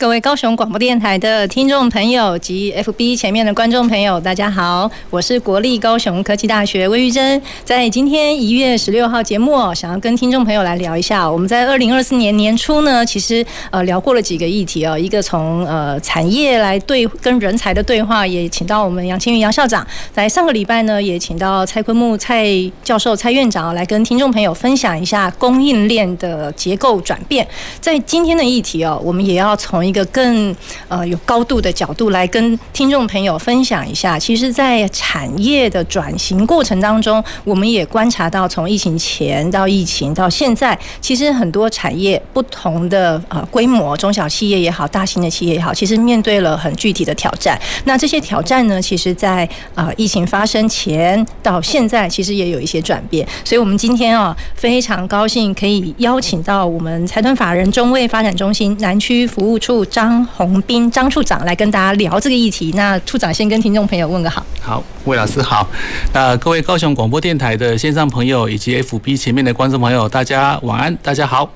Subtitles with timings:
[0.00, 7.42] 各位高雄广播电台的听众朋友及 FB 前面的观众朋友，大家好，我是国立高雄科技大学魏玉珍。
[7.66, 22.46] 在今天一月十六号节目，想要跟听众朋友来聊一下，我们在二零二四年年初呢，其实呃聊过了几个议题哦，一个从呃产业来对跟人才的对话，也请到我们杨青云杨校长，在上个礼拜呢，也请到蔡坤木蔡
[22.82, 27.46] 教授蔡院长来跟听众朋友分享一下供应链的结构转变。
[27.82, 30.54] 在今天的议题哦，我们也要从一个更
[30.88, 47.60] 呃有高度的角度来跟听众朋友分享一下，其实，在产业的转型过程当中，我们也观察到，从疫情前到疫情到现在，其实很多产业不同的呃规模，中小企业也好，大型的企业也好，其实面对了很具体的挑战。
[47.84, 53.26] 那这些挑战呢，其实在呃疫情发生前到现在，其实也有一些转变。
[53.44, 59.79] 所以，我们今天啊，非常高兴可以邀请到我们财团法人中卫发展中心南区服务处。
[59.84, 62.72] 张宏斌张处长来跟大家聊这个议题。
[62.74, 64.44] 那处长先跟听众朋友问个好。
[64.60, 65.66] 好，魏老师好。
[66.12, 71.50] 那各位高雄广播电台的线上朋友以及 FB 前面的观众朋友，大家晚安，大家好。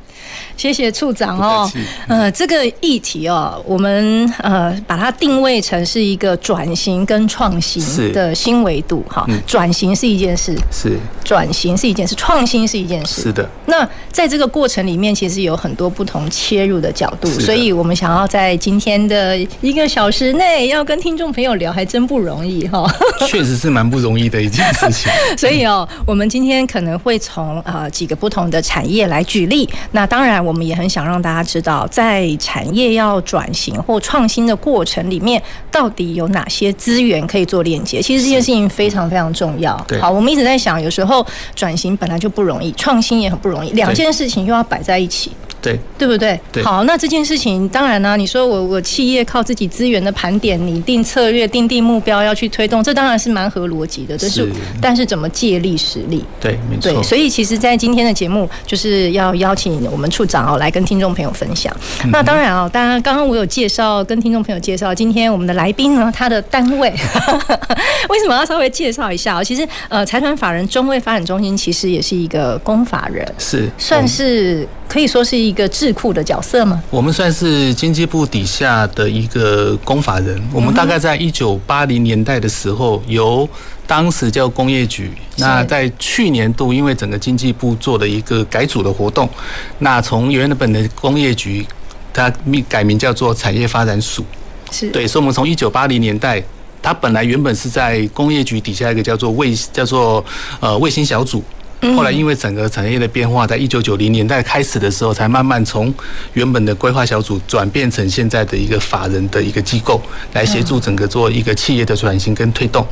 [0.56, 1.70] 谢谢处长哦，
[2.06, 9.26] 呃，这个议题哦，我们呃把它定位成是一个转型跟创新的新维度哈。
[9.46, 13.48] 转型是一件事，是转型是一件事，创新是一件事，是的。
[13.66, 22.88] 那在这个过程里面，其实有很多不同切入的角度，所以我们想要在今天的一个小时内要跟听众朋友聊，还真不容易哈。
[23.26, 25.10] 确实是蛮不容易的一件事情。
[25.36, 29.68] 所以哦，我们今天可能会从呃几个不同的产业来举例。
[29.90, 30.43] 那当然。
[30.44, 38.02] 我们也很想让大家知道，在产业要转型或创新的过程里面，到底有哪些资源可以做链接。
[38.02, 39.74] 其实这件事情非常非常重要。
[40.00, 45.32] 好，我们一直在想，有时候转型本来就不容易，创新也很不容易，两件事情又要摆在一起。
[45.64, 46.38] 对，对不对？
[46.52, 46.62] 对。
[46.62, 54.18] 好，那这件事情当然呢、啊，你说我我企业靠自己资源的盘点，拟定策略，定定目标要去推动，这当然是蛮合逻辑的。
[54.18, 54.46] 这是，
[54.78, 56.22] 但是怎么借力使力？
[56.38, 56.92] 对，没错。
[56.92, 61.74] 对，所以其实，在今天的节目，就是要邀请我们处长哦来跟听众朋友分享。
[62.04, 66.90] 嗯、那当然啊，当然刚刚我有介绍，跟听众朋友介绍，今天我们的来宾呢，他的单位
[68.10, 69.42] 为什么要稍微介绍一下？
[69.42, 75.53] 其实呃，财团法人中卫发展中心其实也是一个公法人，是算是可以说是一。
[75.54, 76.82] 一个智库的角色吗？
[76.90, 80.42] 我们算是经济部底下的一个公法人。
[80.52, 83.48] 我们大概在一九八零年代的时候，由
[83.86, 85.12] 当时叫工业局。
[85.36, 89.30] 那在去年度，因为整个经济部做了一个改组的活动，
[89.78, 91.64] 那从原本的工业局，
[92.12, 94.24] 它命改名叫做产业发展署。
[94.72, 96.42] 是对，所以我们从一九八零年代，
[96.82, 100.24] 它本来原本是在工业局底下一个叫做卫叫做
[100.58, 101.44] 呃卫星小组。
[101.92, 105.92] 后来因为整个产业的变化，在一九九零年代开始的时候，才慢慢从
[106.32, 110.00] 原本的规划小组转变成现在的一个法人的一个机构，
[110.32, 112.86] 来协助整个做一个企业的转型跟推动。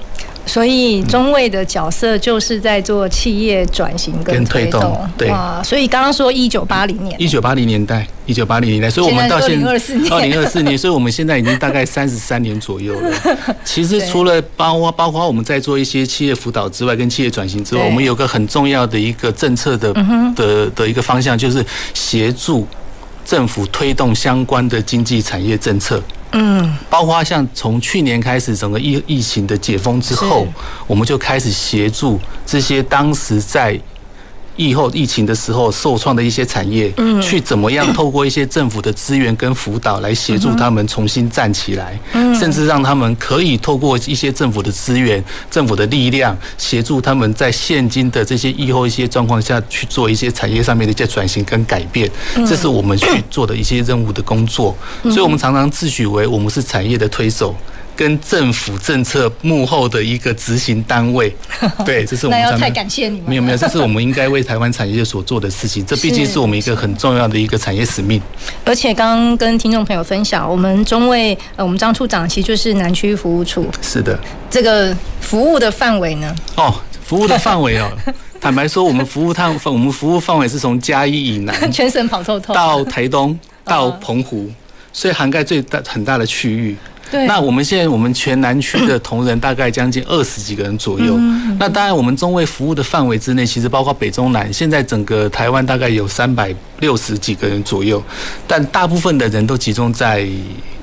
[0.44, 5.30] 所以中卫的角色就是在做企业转型跟推动，对。
[5.64, 13.10] 所以刚刚说一九八零年，一九八零年代，一九八零年代，所以我们到现在二零二四年，二零二四年，所以我们现在已经大概三十三年左右了。
[13.64, 19.94] 其实除了包括包括我们在做一些企业辅导之外，跟企业转型之外，我们有个很重要的一个政策的
[20.34, 21.64] 的的一个方向，就是
[21.94, 22.66] 协助
[23.24, 26.02] 政府推动相关的经济产业政策。
[26.32, 30.46] 嗯，包括像从去年开始，整个疫疫情的解封之后，
[30.86, 33.78] 我们就开始协助这些当时在。
[34.56, 36.92] 疫后疫情的时候受创的一些产业，
[37.22, 41.98] 去怎么样透过一些政府的资源跟辅导来协助他们重新站起来，
[42.38, 52.10] 甚至让他们可以透过一些政府的资源、政府的力量，协助他们在现今的这些疫后一些状况下去做一些产业上面的一些转型跟改变，
[52.46, 54.76] 这是我们去做的一些任务的工作。
[55.04, 57.54] 所以我们常常自诩为我们是产业的推手。
[57.94, 61.34] 跟政府政策幕后的一个执行单位，
[61.84, 62.40] 对，这是我们。
[62.40, 63.28] 那要太感谢你们。
[63.28, 65.84] 没有没有，这是我们应该为台湾产业所做的事情。
[65.86, 68.20] 这毕竟是我们一个很重要的一个产业使命。
[68.64, 73.66] 而且刚刚跟听众朋友分享，我们中卫呃，我们张处长其实就是南区服务处。
[73.80, 74.18] 是的。
[74.50, 76.34] 这个服务的范围呢？
[76.56, 76.74] 哦，
[77.04, 77.90] 服务的范围哦，
[78.40, 84.50] 坦白说，我们服务范我们服务范围是从嘉义以南， 全省跑透透，到台东到澎湖，
[84.92, 86.76] 所以涵盖最大很大的区域。
[87.12, 87.26] 对。
[87.26, 91.14] 那我们现在我们全南区的同仁大概将近二十几个人左右。
[91.18, 98.02] 嗯、那当然，我们中卫服务的范围之内，其实包括北中南，现在整个台湾大概有三百六十几个人左右，
[98.48, 100.26] 但大部分的人都集中在。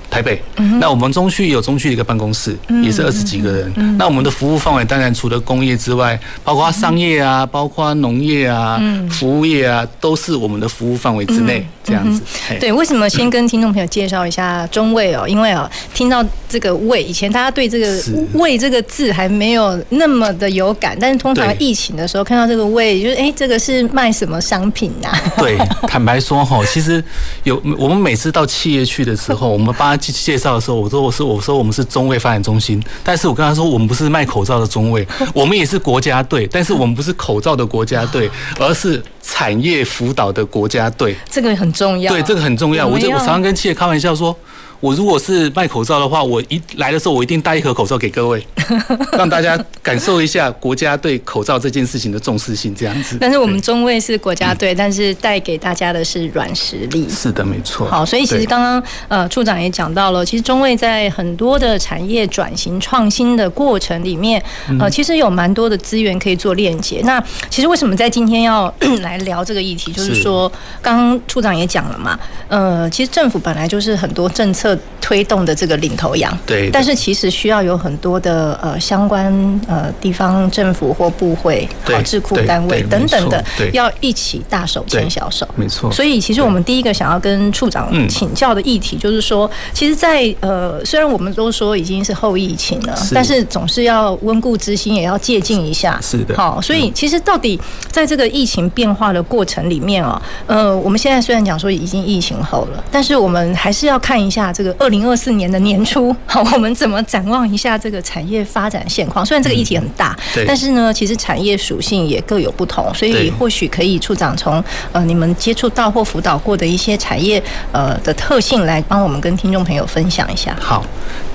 [0.09, 0.41] 台北，
[0.79, 3.97] 那我们中区有中区的一个办公室，也是二十几个人。
[3.97, 11.65] 那我们的服务范围当然除了工业之外，包括商业啊，包括农业啊，服务业啊，都是我们的服务范围之内。
[11.81, 12.21] 这样子，
[12.59, 15.27] 对，为什么先跟听众朋友介绍一下中卫哦？
[15.27, 17.99] 因为哦，听到这个卫，以前大家对这个
[18.33, 25.09] 卫这个字还没有那么的有感，但是通常疫情的时候看到这个卫，就是哎，这个是卖什么商品呐？
[25.37, 25.57] 对，
[25.87, 27.03] 坦白说哈，其实
[27.43, 38.29] 有我们每次到企业去的时候， 我们帮他介绍的时候，我说我是我说我们是中卫发展中心，但是我跟他说我们不是卖口罩的中卫，我们也是国家队，但是我们不是口罩的国家队，
[38.59, 39.01] 而是。
[39.21, 42.11] 产业辅导的国家队，这个很重要。
[42.11, 42.87] 对，这个很重要。
[42.87, 44.35] 我就我常常跟企业开玩笑说。
[44.79, 48.41] 我如果是卖口罩的话，我一来的时候，我一定带一盒口罩给各位，
[49.11, 53.17] 让大家感受一下国家对口罩这件事情的重视性，这样子。
[53.19, 57.05] 但是我们中卫是国家队，但是带给大家的是软实力。
[57.09, 57.87] 是的，没错。
[57.89, 64.41] 好，所以其实刚刚呃处长也讲到了，其实中卫在很多的产业转型创新的过程里面，
[64.79, 67.01] 呃，其实有蛮多的资源可以做链接。
[67.03, 70.49] 那其实为什么在今天要 来聊这个议题，就是说，
[70.81, 72.17] 刚刚处长也讲了嘛，
[72.47, 74.68] 呃，其实政府本来就是很多政策。
[75.01, 79.33] 推动的这个领头羊，对，但是其实需要有很多的呃相关
[79.67, 83.43] 呃地方政府或部会、好智库单位等等的，
[83.73, 85.91] 要一起大手牵小手，没错。
[85.91, 96.35] 所以其实我们第一个想要跟处长请教的议题，就是说，其实，在呃虽然我们都说已经是后疫情了，但是总是要温故知新，也要借鉴一下，是的。
[96.35, 109.25] 好，所以其实到底在这个疫情变化的过程里面啊，呃，我们现在虽然讲说已经疫情后了，但是我们还是要看一下这个二零二四年的年初， 好，我们怎么展望一下这个产业发展现况？
[109.25, 114.61] 虽然这个议题很大，嗯、但是呢，其实产业属性也各有不同，所以或许可以处长从
[114.91, 117.41] 呃你们接触到或辅导过的一些产业
[117.71, 120.53] 呃的特性来帮我们跟听众朋友分享一下。
[120.59, 120.85] 好，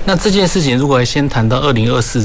[0.05, 2.23] 那这件事情如果先谈到二零二四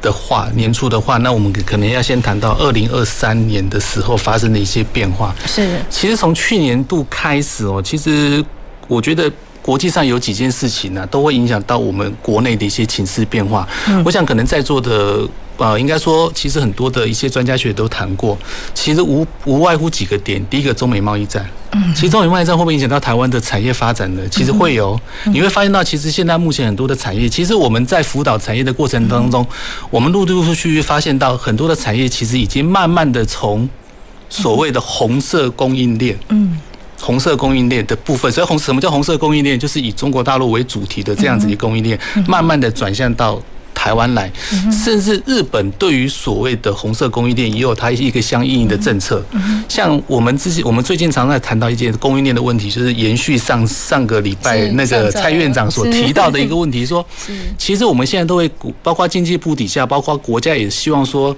[0.00, 5.34] 的话，年初的话，那我们可能要先谈到二零二三年的时候发生的一些变化。
[5.44, 8.44] 是，其实从去年度开始哦，其实
[8.86, 9.28] 我觉得。
[9.66, 13.68] 国际上有几件事情呢、啊，都会影响到我们国内的一些情势变化。
[14.04, 18.38] 我想可能在座的呃，应该说，其实很多的一些专家学者都谈过，
[18.74, 20.40] 其实无无外乎几个点。
[20.48, 21.44] 第一个，中美贸易战。
[21.96, 24.22] 其实中美贸易战会不会影响到台湾的产业发展呢？
[24.30, 24.98] 其实会有。
[25.24, 29.44] 你会发现到，其实现在目前很多的产业，其实我们在辅导产业的过程当中，
[29.90, 33.68] 我们陆陆续续发现到很多的产业，其实已经慢慢的从
[34.28, 36.56] 所谓的红色供应链，嗯。
[37.00, 39.58] 红色供应链的部分，所以红什么叫红色供应链？
[39.58, 43.40] 就是以中国大陆为主题的这样子的供应链，慢慢的转向到
[43.74, 44.30] 台湾来，
[44.72, 49.22] 甚至日本对于所谓的红色供应链也有它一个相应的政策。
[49.68, 57.04] 像我们之前，我们最近常在谈到一件供应链的问题，就是延续上上个礼拜那个蔡院长所提到的一个问题，说，
[57.58, 58.50] 其实我们现在都会，
[58.82, 61.36] 包括经济部底下，包括国家也希望说。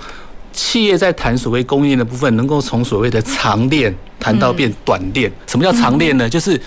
[0.59, 5.31] 企业在谈所谓供应链的部分，能够从所谓的长链谈到变短链。
[5.47, 6.29] 什么叫长链呢？
[6.29, 6.61] 就是。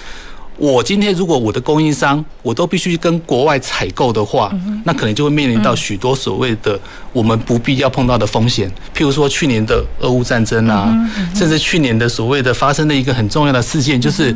[0.62, 4.54] 我今天如果我的供应商我都必须跟国外采购的话，
[4.84, 6.80] 那可能就会面临到许多所谓的
[7.12, 8.70] 我们不必要碰到的风险。
[8.96, 10.96] 譬如说去年的俄乌战争啊，
[11.34, 14.36] 甚至去年的所谓的发生的一个很重要的事件，就是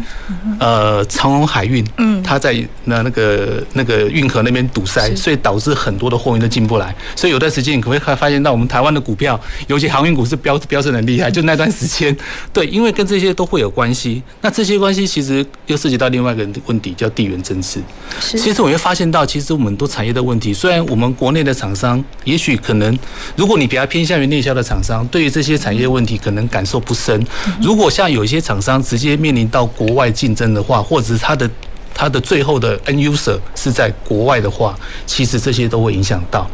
[0.59, 1.85] 呃长荣海运，
[2.23, 6.95] 它在那那个那个运河那边堵塞，所以导致很多的货运都进不来。
[7.15, 12.15] 所以有段时间你可能会发现到我们台湾的股票，尤其航运股是飙飙升很厉害，就那段时间，
[12.51, 14.23] 对，因为跟这些都会有关系。
[14.41, 16.09] 那这些关系其实又涉及到。
[16.15, 17.81] 另外一个问题叫地缘政治。
[18.19, 22.97] 其实我会发现到，其实我们很多产业的问题，虽然我们国内的厂商，也许可能，
[23.35, 27.21] 如果你比较偏向于内销的厂商，对于这些产业问题可能感受不深。
[27.61, 31.49] 如果像有一些厂商直接面临到国外竞争的话，或者是他的。
[31.95, 36.45] 它的最后的 n user 是在国外的话，其实这些都会影响到。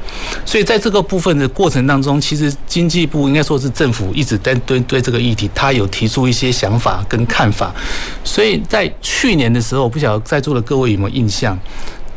[0.45, 7.73] 所以在这个部分的过程当中，其实经济部应该说是政府一直在对对这个议题，他有提出一些想法跟看法。
[8.23, 11.57] 所以在去年的时候，不晓得在座的各位有没有印象？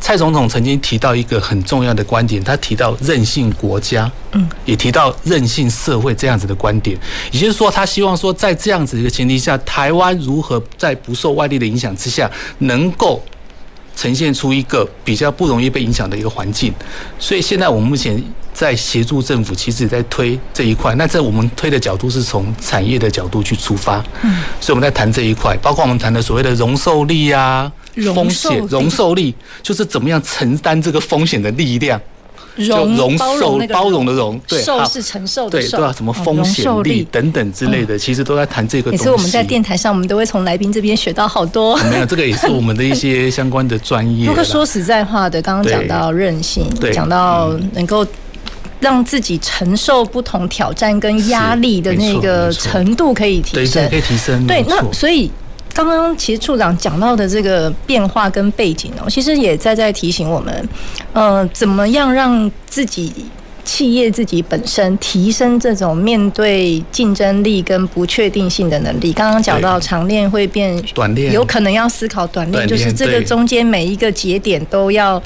[0.04, 6.94] 蔡总统曾经提到一个很重要的观点，他提到韧性国家，嗯，也提到韧性社会这样子的观点，
[7.32, 13.25] 也就是说，他希望说，在这样子一个前提下，台湾如何在不受外力的影响之下，能够
[13.96, 16.70] 呈现出一个比较不容易被影响的一个环境。
[17.18, 20.94] 所以现在我们目前在协助政府，其实也在推这一块。
[20.96, 27.73] 那在我们推的角度是从产业的角度去出发，嗯，所以我们在谈这一块，包括我们谈的所谓的容受力啊，
[28.15, 32.01] 风险容受力，就是怎么样承担这个风险的力量。
[32.57, 39.03] 容容受包容的容，对，受是承受的受，对，什么风险力等等之类的，其实都在谈这个东西。
[39.03, 41.77] 也是我们在电台上，我们都会从来宾这边学到好多。
[41.91, 44.29] 没有，这个也是我们的一些相关的专业。
[44.29, 48.07] 不过说实在话的，刚刚讲到韧性，讲到能够
[48.79, 54.47] 让自己承受不同挑战跟压力的那个程度可以提升，可以提升。
[54.47, 55.29] 对，那所以。
[55.75, 60.69] 刚刚其实处长讲到的这个变化跟背景哦，其实也在在提醒我们，
[61.12, 63.12] 呃，怎么样让自己
[63.64, 69.12] 企业自己本身提升这种面对竞争力跟不确定性的能力。
[69.12, 75.23] 刚刚讲到长链会变短链，有可能要思考短链，就是这个中间每一个节点都要。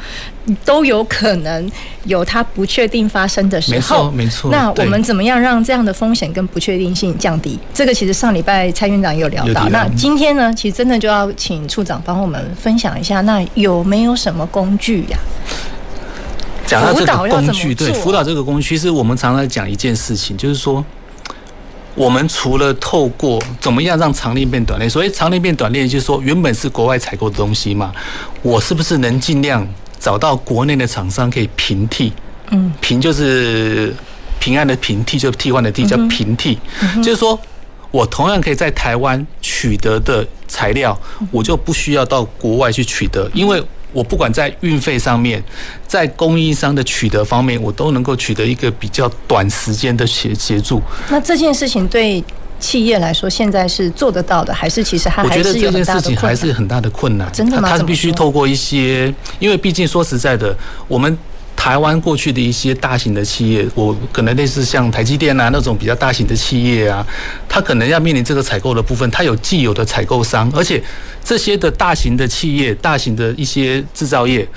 [0.65, 1.71] 都有可能
[2.05, 4.51] 有它不确定发生的时候，没错，没错。
[4.51, 7.59] 那我们怎么样让这样的风险跟不确定性降低？
[7.75, 9.69] 这个其实上礼拜蔡院长也有聊到。
[9.69, 15.19] 那今天呢，其实真的就要请处长帮我们分享一下，那有没有什么工具呀？
[16.69, 20.85] 讲到这个工具，对，辅导这个工具，其实我们常常讲一件事情，就是说，
[21.95, 27.93] 我们除了透过怎么样让长链变短链，所以长链变短链，就是说原本是国外采购的东西嘛，
[28.43, 29.67] 我是不是能尽量？
[30.01, 32.13] 找到国内的厂商可以平替，
[32.51, 33.93] 嗯，平就是
[34.39, 36.57] 平安的平，替就替换的替，叫平替，
[37.03, 37.37] 就是说
[37.91, 40.97] 我同样可以在台湾取得的材料，
[41.33, 43.61] 我就不需要到国外去取得，因为
[43.99, 45.43] 我不管在运费上面，
[45.87, 50.81] 在供应商的取得方面，我都能够取得一个比较短时间的协协助。
[51.11, 52.23] 那这件事情对？
[52.61, 55.71] 企业来说，现在是做得到的，还是其实还还是有大的困难？
[55.71, 57.33] 我觉得这件事情还是很大的困难。
[57.33, 57.69] 真的吗？
[57.71, 60.53] 它是必须透过一些，因为毕竟说实在的，
[60.89, 61.17] 我们
[61.59, 67.05] 台湾过去的一些大型的企业，我可能类似像台积电啊那种比较大型的企业啊，
[67.49, 70.81] 它可能要面临这个采购的部分，它有既有的采购商，而且
[71.25, 74.49] 这些的大型的企业、大型的一些制造业，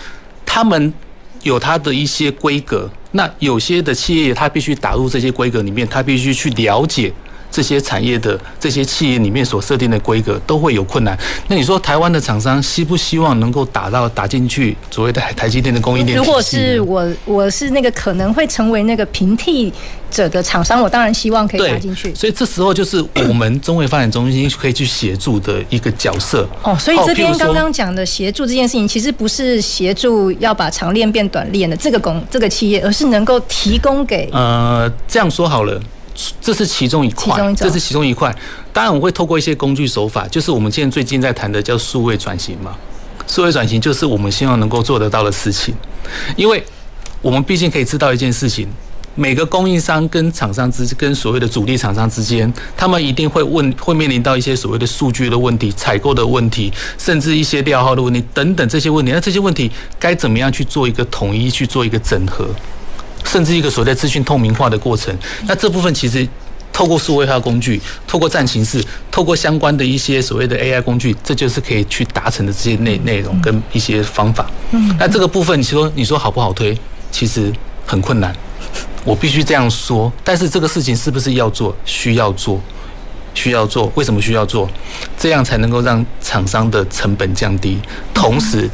[0.45, 0.93] 他们
[1.41, 2.87] 有它的一些规格。
[3.13, 7.11] 那有些的企业，它必须打入这些规格里面，它必须去了解。
[7.51, 11.17] 这些产业的这些企业里面所设定的规格都会有困难。
[11.47, 16.17] 那你说台湾的厂商希不希望能够打到打进去所谓的台积电的供应链？
[16.17, 19.71] 如果是我，我是那个可能会成为那个平替
[20.09, 22.15] 者的厂商，我当然希望可以打进去。
[22.15, 26.47] 所以这时候就是我们中卫发展中心可以去协助的一个角色。
[26.63, 35.81] 哦，所以这边刚刚讲的协助这件事情，其实不是协助要把长链变短链的这个工这个企业，而是能够提供给呃，这样说好了。
[36.39, 38.35] 这是其中一块，这是其中一块。
[38.73, 42.75] 当然，我会透过一些工具手法，就是我们现在最近在谈的叫数位转型嘛。
[43.27, 45.73] 数位转型就是我们希望能够做得到的事情，
[46.35, 46.61] 因为
[47.21, 48.67] 我们毕竟可以知道一件事情：
[49.15, 59.11] 每个供应商跟厂商之跟所谓的主力厂商之间，他们一定会问，会面临到一些所谓的数据的问题、采购的问题，甚至一些料号的问题等等这些问题。
[59.13, 62.49] 那这些问题该怎么样去做一个统一，去做一个整合？
[63.31, 66.27] 甚至一个所谓的资讯透明化的过程，那这部分其实
[66.73, 74.51] 透过数位化工具，透过战情室，透过相关的一些所谓的 AI 工具，这就是可以去达成的这些内内容跟一些方法。
[74.71, 76.77] 嗯，那这个部分你说你说好不好推？
[77.09, 77.49] 其实
[77.85, 78.35] 很困难，
[79.05, 80.11] 我必须这样说。
[80.25, 81.73] 但是这个事情是不是要做？
[81.85, 82.59] 需要做，
[83.33, 83.89] 需要做。
[83.95, 84.69] 为什么需要做？
[85.17, 87.77] 这样才能够让厂商的成本降低。
[88.13, 88.69] 同时，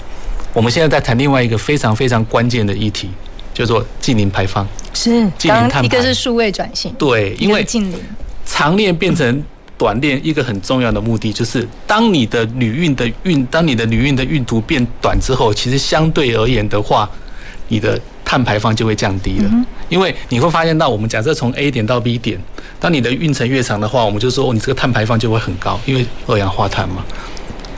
[0.52, 3.12] 我们现在在谈另外一个非常非常关键的议题。
[3.58, 8.00] 叫做近零排放，是近零碳排，一个是数位转型，对，因为近零
[8.46, 9.44] 长链变成
[9.76, 17.10] 短链，一个很重要的目的就是，当你的旅运的运，当你的旅运的运途变短之后，其实相对而言的话，
[17.70, 19.50] 你的碳排放就会降低了。
[19.90, 22.40] 因为你会发现到，我们假设从 A 点到 B 点，
[22.80, 27.04] 当你的运程越长的话，我们就说你这个碳排放就会很高，因为二氧化碳嘛。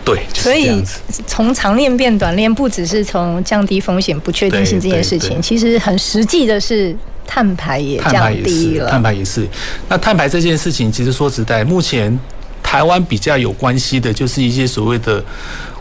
[0.06, 0.84] 对，所以
[1.28, 6.96] 从长链变短链，不只是从降低风险、不确定性这件事情，其实很实际的是
[7.28, 8.90] 碳排也降低了。
[8.90, 9.48] 碳排也是。
[9.88, 12.18] 那碳排这件事情，其实说实在，目前
[12.64, 15.24] 台湾比较有关系的，就是一些所谓的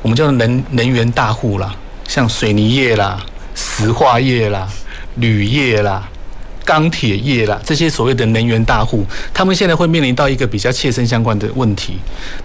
[0.02, 1.74] 我们叫能能源大户啦，
[2.06, 4.68] 像水泥业啦、石化业啦、
[5.16, 6.06] 铝业啦。
[6.68, 11.94] 钢铁业啦，这些所谓的能源大户，他们现在会面临到一个比较切身相关的问题。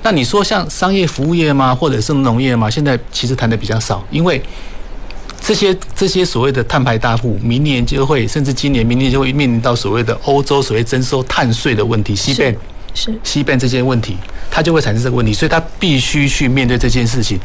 [0.02, 2.70] 那你说像商业服务业吗，或者是农业吗？
[2.70, 4.42] 现在其实谈的比较少，因为
[5.42, 12.16] 这些这些所谓的碳排大户，明年就会，甚至今年、明年就会面临到所谓的欧洲所谓征收碳税的问题。
[12.16, 12.56] CBAM
[12.96, 14.16] 是 CBAM 这些问题，
[14.50, 17.38] 它就会产生这个问题，所以它必须去面对这件事情。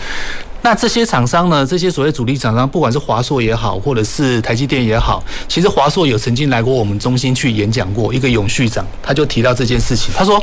[0.68, 10.38] 那这些厂商呢，这些所谓主力厂商，不管是华硕也好，或者是台积电也好，其实华硕有曾经来过我们中心去演讲过，一个永续长他就提到这件事情，他说。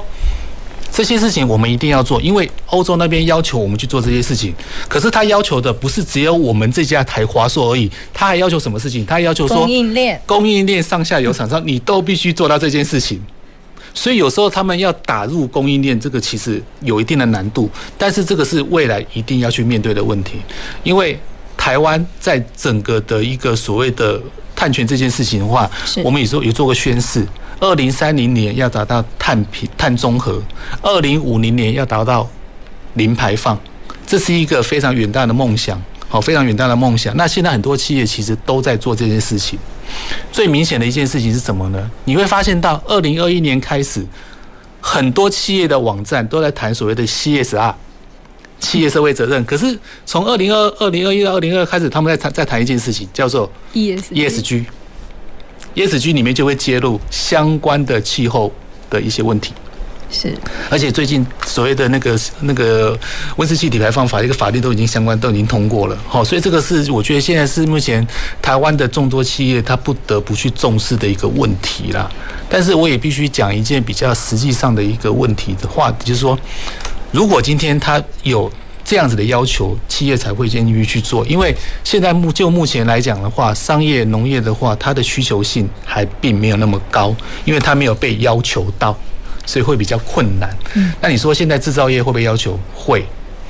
[0.91, 4.53] 这些事情我们一定要做，因为欧洲那边要求我们去做这些事情。
[4.87, 9.05] 可是他要求的不是只有我们这家台华硕而已，他还要求什么事情？
[9.05, 13.21] 他还要求说，供应链、供应链上下游厂商，你都必须做到这件事情。
[13.95, 17.67] 所以有时候他们要打入供应链，这个其实有一定的难度。
[17.97, 20.39] 但是这个是未来一定要去面对的问题，
[20.83, 21.17] 因为
[21.57, 24.21] 台湾在整个的一个所谓的
[24.55, 25.67] 碳权这件事情的话，
[26.03, 27.25] 我们有时候有做过宣誓。
[27.57, 30.41] 二零三零年要达到碳平碳中和，
[30.81, 32.29] 二零五零年要达到
[32.95, 33.57] 零排放，
[34.05, 37.15] 这是一个非常远大的梦想，好，非常远大的梦想。
[37.17, 39.59] 那现在很多企业其实都在做这件事情。
[40.31, 41.91] 最明显的一件事情是什么呢？
[42.05, 44.05] 你会发现到二零二一年开始，
[44.79, 47.73] 很多企业的网站都在谈所谓的 CSR，
[48.59, 49.43] 企业社会责任。
[49.45, 54.65] 可是从二零二二零二一到二零二开始，他们在谈在谈一件事情，叫做 ESG。
[55.75, 58.51] ESG 里面就会揭露相关的气候
[58.89, 59.53] 的一些问题，
[60.11, 60.33] 是，
[60.69, 62.97] 而且最近所谓的那个那个
[63.37, 68.05] 温室气体排放法，一个法律都已经相关都已经通过了，好，所以这个是我觉得现在是目前
[68.41, 72.09] 台湾的众多企业它不得不去重视的一个问题啦。
[72.49, 76.37] 但是我也必须讲一件比较实际上的一个问题的话，就是说，
[77.11, 78.51] 如果今天它有。
[78.87, 81.25] 这样子的要求，企业才会愿意去做。
[81.25, 81.51] 因为
[81.83, 87.11] 现在目就目前来讲的话，商业农业的话，它的需求性还并没有那么高，
[87.45, 88.95] 因为它没有被要求到，
[89.45, 90.49] 所以会比较困难。
[90.73, 92.59] 嗯，那你说现在制造业会不会要求？
[92.73, 93.05] 会，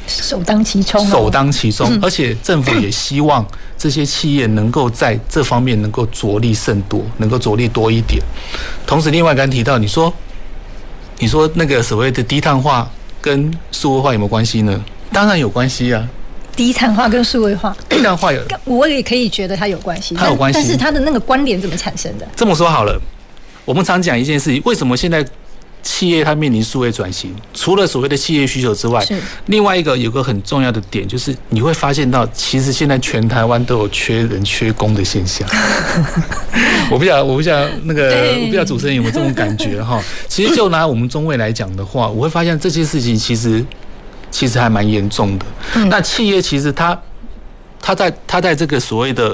[0.08, 2.00] 首当其冲，首当其冲。
[2.02, 3.46] 而且政府也希望
[3.78, 8.22] 这些企业能够在这方面能够着力甚多，能够着力多一点。
[8.86, 10.14] 同时，另外刚刚提到，你说，
[11.20, 12.90] 你说那个所谓的低碳化
[13.22, 14.84] 跟数位化有没有关系呢？
[15.12, 16.08] 当然有关系啊，
[16.56, 22.28] 低碳化跟数位化，低碳化有，我也可以觉得它有关系，它有关系，但是它的那个关联怎么产生的？
[22.36, 23.00] 这么说好了，
[23.64, 25.26] 我们常讲一件事情，为什么现在
[25.86, 27.34] 企业它面临数位转型？
[27.54, 29.16] 除了所谓的企业需求之外，是
[29.46, 35.48] 另外一个有个很重要的点，就是你会发现到，其实现在全台湾都有缺人缺工的现象。
[36.92, 40.04] 我不晓得，我不晓得那个，我不晓得主持人有没有这种感觉哈？
[40.28, 43.64] 其实就拿我们中卫来讲的话，我会发现这些事情其实。
[44.32, 45.46] 其实还蛮严重的。
[45.86, 47.00] 那企业其实它，
[47.82, 49.34] 它在它在这个所谓的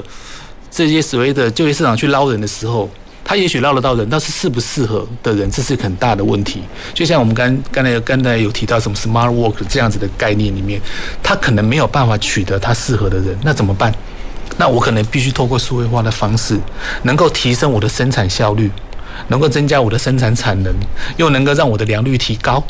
[0.70, 2.88] 这些所谓的就业市场去捞人的时候，
[3.32, 6.62] 他也许捞得到人，但是适不适合的人，这是很大的问题。
[6.92, 10.78] 就像我们刚刚才刚才有提到什么 smart work 这样子的概念里面，
[11.22, 13.90] 他可能没有办法取得他适合的人，那怎么办？
[14.58, 16.60] 那我可能必须透过数位化的方式，
[17.04, 18.70] 能够提升我的生产效率，
[19.28, 20.70] 能够增加我的生产产能，
[21.16, 22.62] 又能够让我的良率提高。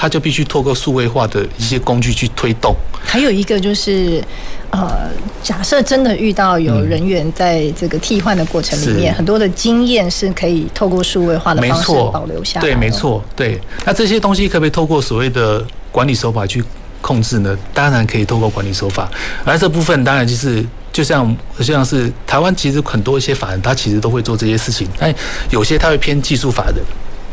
[0.00, 2.74] 他就必须透过数位化的一些工具去推动。
[3.02, 4.24] 还有一个就是，
[4.70, 5.10] 呃，
[5.42, 12.66] 假设真的遇到有人员在这个替换的过程里面，很多的经验是可以透过数位化的方式保留下来。
[12.66, 13.60] 对，没错，对。
[13.84, 16.64] 那这些东西可不可以透过所谓的管理手法去
[17.02, 17.54] 控制呢？
[17.74, 19.06] 当然可以透过管理手法。
[19.44, 25.14] 而这部分当然就是，就像就像是台湾其实很多一些法人，他其实都会做这些事情，但
[25.50, 26.76] 有些他会偏技术法人。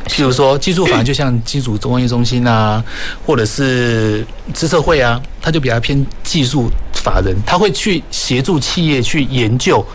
[0.07, 2.83] 譬如说，技术法人就像金属工业中心啊，
[3.25, 9.85] 或者是资策会啊，他就比较偏技术法人，他会去协助企业去研究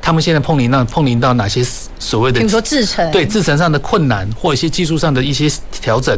[0.00, 1.64] 他们现在碰临到碰临到哪些
[1.98, 5.50] 所谓的，比如说制程，对制程上的困难或一些技术上的一些
[5.80, 6.16] 调整，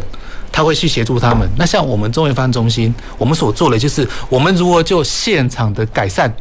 [0.53, 1.49] 他会去协助他们。
[1.57, 6.33] 那像我们中卫发展中心，我们所做的就是我们如何就现场的改善，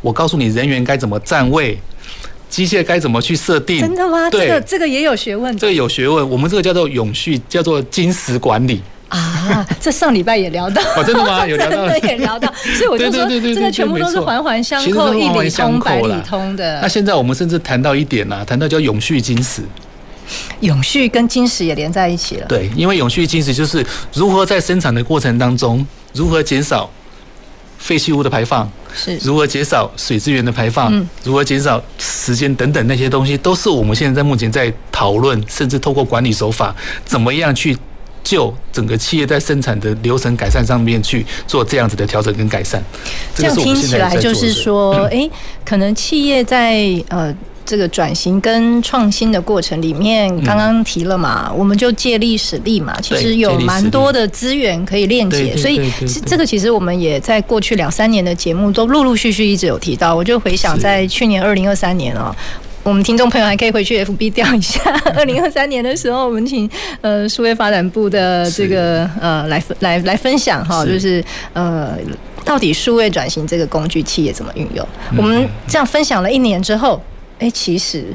[0.00, 1.78] 我告诉你人员该怎么站位。
[2.54, 3.80] 机械该怎么去设定？
[3.80, 4.30] 真的吗？
[4.30, 5.56] 对，这个这个也有学问。
[5.58, 9.66] 这个有学问，我们这个叫做永续，叫做金石管理啊。
[9.80, 10.80] 这上礼拜也聊到。
[10.96, 11.44] 哦，真的吗？
[11.50, 12.46] 有聊到，也聊到。
[12.76, 16.80] 所以我就说，这个全部都是环环相扣，一理通百理通的。
[16.80, 19.60] 那现在我们甚至谈到一点啦，谈到叫永续金石。
[20.60, 22.46] 永续跟金石也连在一起了。
[22.46, 26.88] 对，因为永续金石就是如何在生产的过程当中，如何减少。
[27.84, 30.90] 废弃物的排放是如何减少水资源的排放，
[31.22, 37.76] 如何减少时间等等那些东西，都是我们现在在目前在讨论，甚至透过管理手法，怎么样去
[38.22, 42.82] 就整个企业在生产的流程改善上面去做这样子的调整跟改善。
[43.34, 45.30] 这样听起来就是说，诶，
[45.62, 47.36] 可能企业在呃。
[47.64, 55.90] 这个转型跟创新的过程里面，刚刚提了嘛，我们就借力使力嘛，其实有蛮多的资源可以链接，所以
[56.26, 60.14] 这个其实我们也在过去两三年的节目都陆陆续续一直有提到。
[60.14, 62.34] 我就回想在去年二零二三年哦。
[62.82, 64.78] 我们听众朋友还可以回去 FB 调一下，
[65.16, 66.68] 二零二三年的时候，我们请
[67.00, 71.24] 呃数位发展部的这个呃来来来分享哈，就是
[71.54, 71.96] 呃
[72.44, 74.86] 到底数位转型这个工具企业怎么运用？
[75.16, 77.02] 我们这样分享了一年之后，
[77.38, 78.06] 哎，其实。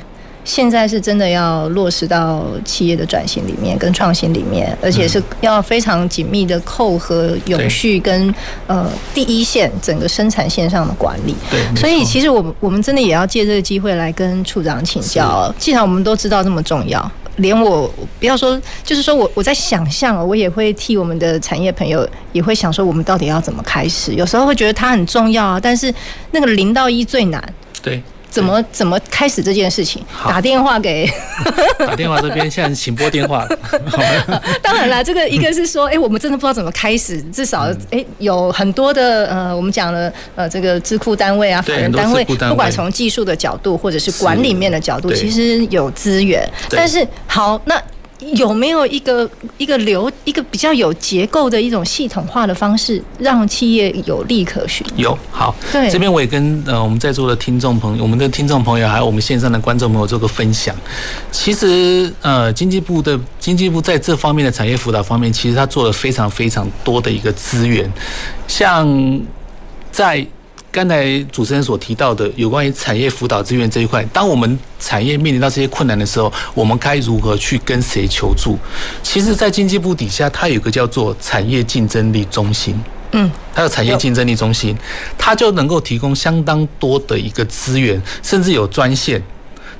[0.45, 8.33] 现在是真的要落实到企业的转型里面，跟创新里面，而且是要非常紧密的扣合永续跟
[8.65, 11.35] 呃第一线整个生产线上的管理。
[11.51, 15.53] 对，所以其实我们我们真的也要借这个机会来跟处长请教。
[15.59, 24.15] 既然我们都知道这么重要，连我不要说，就是说我我在想象，我也会替我们的产业朋友也会想说，我们到底要怎么开始？
[24.15, 25.93] 有时候会觉得它很重要啊，但是
[26.31, 27.53] 那个零到一最难。
[27.83, 28.01] 对。
[28.29, 30.03] 怎么怎么开始这件事情？
[30.25, 31.09] 打电话给
[31.79, 33.47] 打电话这边，现在请拨电话。
[34.61, 37.21] 当然了，这个一个是说， 哎，我们真的不知道怎么开始。
[37.31, 46.47] 至少，哎，有很多的呃，我们讲了呃，这个智库单位啊，法人单位，不管从技术的角度或者是管理面的角度，其实有资源。
[46.69, 47.81] 但是好，那。
[48.35, 54.85] 有没有一个一个流一个比较有结构的一种系统化的方式，让企业有利可循？
[54.97, 60.75] 有好，对这边我也跟呃我们在座的听众朋友，我们的听众朋友还有我们线上的观众朋友做个分享。
[61.31, 67.91] 其实呃，经济部的经济部在这方面的产业辅导方面，其实他做了非常非常多的一个资源，
[68.47, 69.21] 像
[69.91, 70.27] 在。
[70.71, 78.55] 刚才主持人所提到的有关于产业辅导资源这一块，当我们产业面临到这些困难的时候，我们该如何去跟谁求助？
[79.01, 82.79] 其实，在经济部底下，它有一个叫做产业竞争力中心，
[83.13, 84.77] 嗯，它有产业竞争力中心，
[85.17, 89.21] 它就能够提供相当多的一个资源，甚至有专线。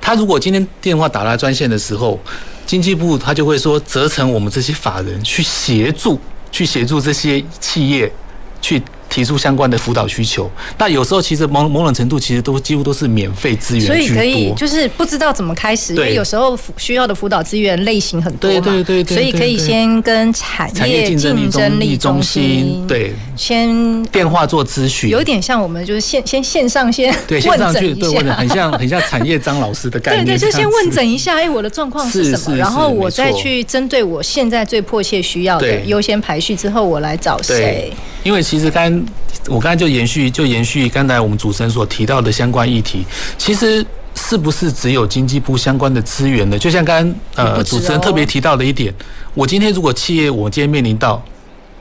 [0.00, 2.18] 他如果今天电话打来专线的时候，
[2.66, 6.18] 经济部他就会说，责成我们这些法人去协助，
[6.50, 8.12] 去协助这些企业
[8.60, 8.82] 去。
[9.10, 23.12] 提出相关的辅导需求，那有时候其实某某种程度其实都几乎都是免费资源，所以可以就是不知道怎么开始，因为有时候需要的辅导资源类型很多嘛，对对对，所以可以先跟产业竞争力中心对。
[23.36, 37.92] 先电话做咨询，有点像我们就是线先线上先对线上去对问诊，很像很像产业张老师的概念，对对，就先问诊一下，哎，我的状况是什么，然后我再去针对我现在最迫切需要的优先排序之后，我来找谁？
[38.22, 38.99] 因为其实刚。
[39.48, 43.04] 我刚才就延续，就延续刚才我们主持人所提到的相关议题。
[43.38, 43.84] 其实
[44.14, 46.58] 是不是只有经济部相关的资源呢？
[46.58, 48.92] 就像刚刚呃主持人特别提到的一点，
[49.34, 51.22] 我今天如果企业我今天面临到，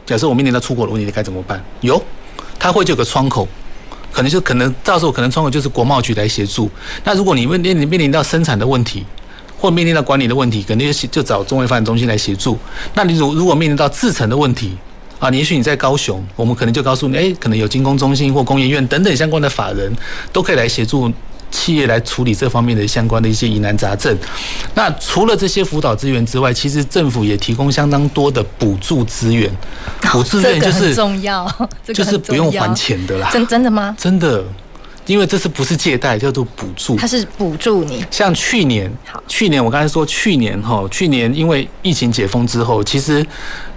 [0.05, 1.63] 假设我面临到出国的问题，该怎么办？
[1.81, 2.01] 有，
[2.57, 3.47] 它会就有个窗口，
[4.11, 6.69] 可能就可能到时候可能窗口就是国贸局来协助。
[7.03, 9.05] 那如果你面临面临到生产的问题，
[9.57, 12.57] 或面临到管理的问题，肯定就就找中卫发展中心来协助。
[12.93, 14.77] 那你如如果面临到制成的问题，
[15.19, 19.91] 啊，你也许你在高雄，我们可能就告诉你，哎，可能有精工中心或工研院等等相关的法人，
[20.31, 21.11] 都可以来协助
[21.51, 24.17] 企业来处理这方面的相关的一些疑难杂症。
[24.75, 29.51] 那除了这些辅导资源之外，其实政府也提供相当多的补助资源，
[30.03, 31.45] 补助资源就是重要，
[31.93, 33.29] 就是不用还钱的啦。
[33.33, 33.93] 真真的吗？
[33.99, 34.41] 真的，
[35.05, 36.95] 因为这是不是借贷，叫做补助。
[36.95, 38.05] 它是补助你。
[38.09, 38.89] 像去年，
[39.27, 43.25] 去年我刚才说去年哈，去年因为疫情解封之后，其实。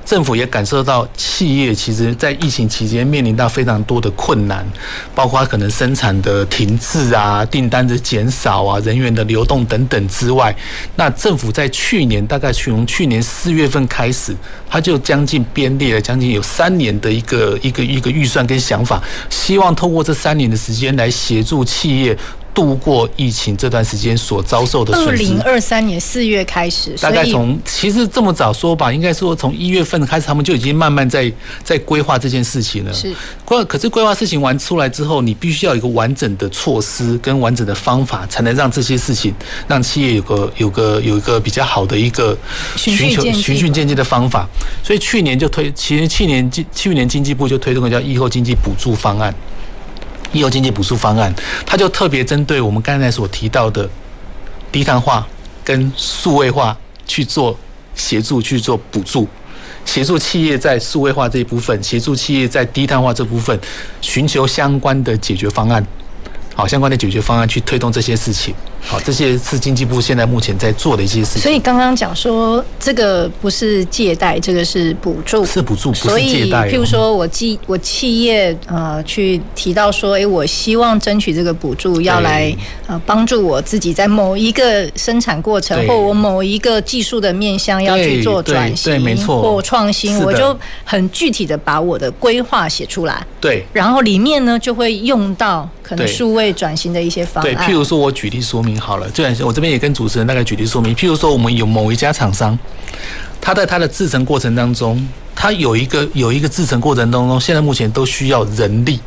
[0.05, 4.67] 政府也感受到企业其实，在疫情期间面临到非常多的困难，
[5.15, 10.55] 包括可能生产的停滞啊、订单的减少啊、人员的流动等等之外，
[10.97, 14.37] 那政府在去年大概从去年四月份开始，
[14.69, 22.17] 他就将近编列了将近有三年的一个一个一个预算跟想法，希望透过这三年的时间来协助企业。
[22.55, 25.11] 度过疫情这段时间所遭受的损失。
[25.11, 31.33] 二零二三年四月开始，大概从其实这么早说吧，应该说从一月份开始，他们就已经慢慢在
[31.65, 32.93] 在规划这件事情了。
[32.93, 33.13] 是
[33.45, 39.35] 规，可是规划事情完出来之后，你必须要有一个完整的措施跟完整的方法，才能让这些事情
[39.67, 42.37] 让企业有个有个有一个比较好的一个
[42.77, 44.49] 寻求循序渐进的方法。
[44.85, 49.35] 所以去年就推，其实去年经去年经济部就推动个叫疫后经济补助方案。
[50.33, 51.33] 业务经济补助方案，
[51.67, 53.89] 它就特别针对我们刚才所提到的
[54.71, 55.27] 低碳化
[55.65, 57.57] 跟数位化去做
[57.95, 59.29] 协助，去做补助，
[59.85, 63.59] 协助企业在数位化这一部分，协助企业在低碳化这部分，
[64.01, 65.87] 寻求相关的解决方案，
[66.55, 68.55] 好，相关的解决方案去推动这些事情。
[68.85, 71.43] 好，这些是经济部现在目前在做的一些事情。
[71.43, 76.63] 所以刚刚讲说，这个不是借贷，这个是补助，是补助，不是借贷。
[76.63, 82.55] 所以，譬如说我企我企业呃去提到说，哎，我希望争取这个补助，要来
[82.89, 93.25] 呃帮助我自己在某一个生产过程或我某一个技术的面向要去做转型，对，没错，或创新，我就很具体的把我的规划写出来。
[93.41, 97.55] 对，然后里面呢就会用到可能数位转型的一些方案。
[97.55, 98.72] 对，譬如说我举例说明。
[98.79, 100.95] 好了，就我这边也跟主持人大概举例说明。
[100.95, 102.59] 譬如说，我们有某一家厂商，
[103.41, 109.01] 他在他的制程过程当中，他有一个有一个制程过程当中，现在目前都需要人力。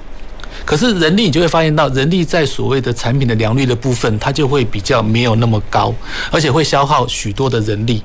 [0.66, 5.94] 可是人力，你就会发现到人力在所谓的产品的良率的部分，它就会比较没有那么高，
[6.32, 8.02] 而且会消耗许多的人力。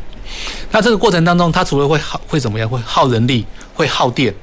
[0.71, 2.69] 那这个过程当中，它除了会耗会怎么样？
[2.69, 4.35] 会耗人力，会耗电，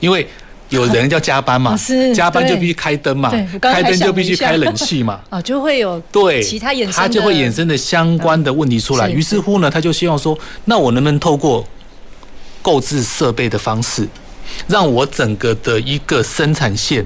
[0.00, 0.26] 因为。
[0.70, 1.76] 有人要加班嘛？
[2.14, 3.30] 加班就必须开灯嘛？
[3.60, 5.20] 开灯就必须开冷气嘛？
[5.28, 9.10] 啊， 就会有对其他衍生，它就会衍生的相关的问题出来。
[9.10, 11.64] 于是乎呢，他就希望说，那我能不能透过
[12.62, 14.08] 购置设备的方式，
[14.66, 17.04] 让我整个的一个生产线，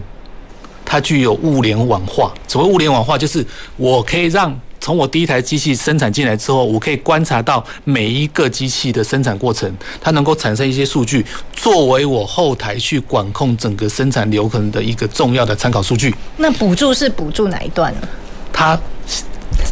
[0.84, 2.32] 它具有物联网化？
[2.46, 3.44] 所谓物联网化，就是
[3.76, 4.58] 我可以让。
[4.84, 16.14] 从我第一台机器生产进来之后，我可以观察到每一个机器的生产过程，它能够产生一些数据，作为我后台去管控整个生产流程的一个重要的参考数据。
[16.36, 18.06] 那补助是补助哪一段呢？
[18.52, 18.78] 它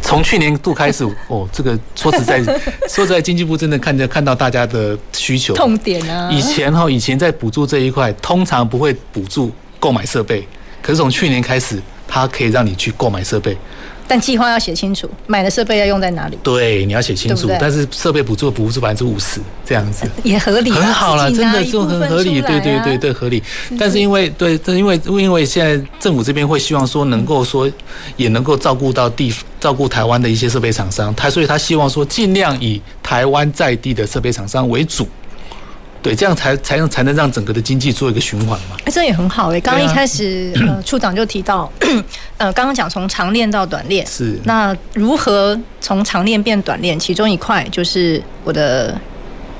[0.00, 2.42] 从去年度开始，哦，这个说实在，
[2.88, 6.30] 说实在，经济部真的看着看到大家的需求痛点啊。
[6.32, 10.48] 以前哈，以前在补助这一块，通常不会补助购买设备，
[10.80, 13.54] 可是从去年开始，它可以让你去购买设备。
[14.06, 16.38] 但计划要写清楚，买的设备要用在哪里？
[16.42, 17.46] 对，你要写清楚。
[17.46, 22.40] 对对，但是设备补助补助百分之五十这样子，也合理，很好了，真的就很合理。
[22.42, 23.42] 对对对对，合理。
[23.78, 27.70] 但是因为对，因为因为现在政府这边会希望说，能够说
[28.16, 35.06] 也能够照顾到地，照顾台湾的一些设备厂商，他所以他希望说尽量以台湾在地的设备厂商为主。
[36.02, 38.76] 对，这样才才能才能让整个的经济做一个循环嘛。
[38.84, 39.60] 哎，这也很好哎。
[39.60, 41.70] 刚刚一开始，呃，处长就提到，
[42.36, 46.98] 呃，刚刚讲从长链到短链，是那如何从长链变短链？
[46.98, 48.94] 其中一块就是我的。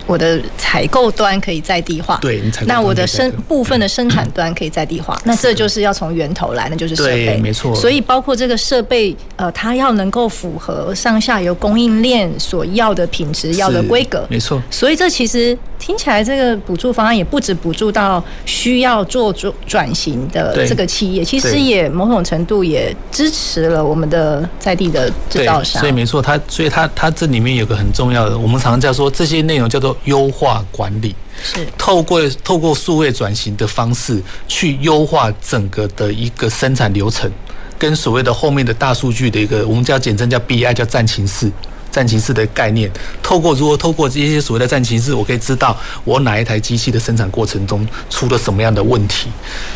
[0.05, 7.73] 我的采购端可以在地化，对，那我的生部分的生产端可以在地化，那这就是要从源头来，那就是设备，没错。
[7.77, 14.61] 所以包括这个设备，呃，它要能够符合上下游供应链所要的品质、要的规格，没错。
[14.73, 25.81] 所以这其实听起来，这个补助方案也不止补助到需要做转转型的这个企业，其实也某种程度也支持了我们的在地的制造商。
[25.81, 29.97] 所以没错，它所以它它这里面有个很重要的，我们常常叫说这些内容叫做。
[30.05, 37.31] 优化管理是透过透过数位转型的方式去优化整个的一个生产流程，
[37.79, 41.51] 跟所谓的后面的大数据的一个，我们叫简称叫 BI，叫战情室。
[41.93, 42.91] 战情室的概念，
[43.23, 49.29] 透过如何透过这些所谓的战情室，我可以知道我哪一台机器的生产过程中出了什么样的问题，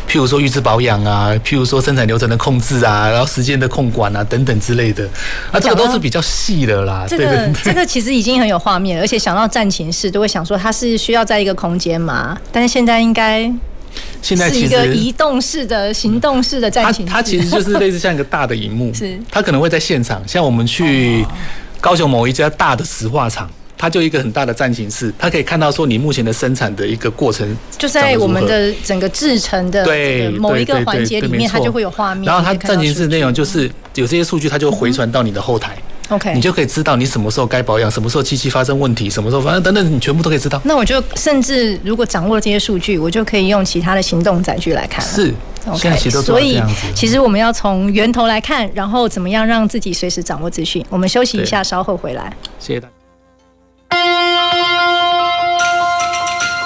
[0.08, 5.06] 譬如说预制保养啊，譬如说生产流程的控制啊，然后时间的控管啊等等之类的，
[5.52, 7.04] 啊，这个都是比较细的啦。
[7.06, 13.52] 这个这个其实已经很有画面，而且想到战情室都会想说它是需要在一个空间嘛，但是现在应该
[14.22, 21.26] 现在是一个移动式的、行动式的战情室，它其实就是类似像一个大的荧幕， 是它可能会在现场，像我们去。
[21.86, 32.24] 高雄某一家大的石化厂，它就一个很大的战情室，它可以看到说你目前的生产的一个过程，就在我们的整个制成的对某一个环节里面，它就会有画面。
[32.24, 35.76] 然后它战情室内容就是有这些数据，它就回传到你的后台。
[36.08, 40.60] OK，你就可以知道你什么时候该保养，什么时候机器发生问题，什么时候反正等等，你全部都可以知道。
[40.64, 45.10] 那我就甚至如果掌握了这些数据，我就可以用其他的行动载具来看了。
[45.10, 45.34] 是。
[45.66, 46.62] OK，所以
[46.94, 50.84] 其实我们要从源头来看，然后怎么样让自己随时掌握资讯。
[50.88, 52.32] 我们休息一下，稍后回来。
[52.60, 52.94] 谢谢大家。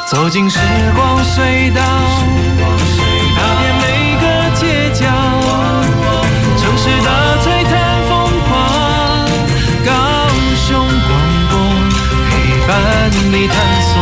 [0.07, 0.59] 走进时
[0.95, 1.83] 光隧道，
[13.31, 14.01] 你探索。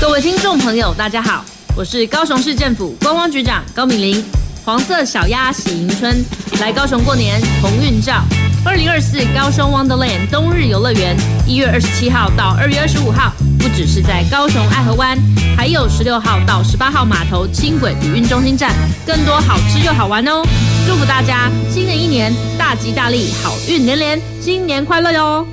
[0.00, 1.44] 各位听众朋友，大家好，
[1.76, 4.24] 我是高雄市政府观光局长高敏玲。
[4.64, 6.24] 黄色小鸭喜迎春，
[6.60, 8.24] 来高雄过年鸿运照。
[8.62, 15.18] 二零二四高雄 Wonderland 冬日游乐园，一月二十七号到二月二十五号，不只是在高雄爱河湾，
[15.56, 18.74] 还有十六号到十八号码头轻轨旅运中心站，
[19.06, 20.42] 更多好吃又好玩哦！
[20.86, 25.46] 祝福大家新的一年大吉大利，好运连连，新年快乐哟！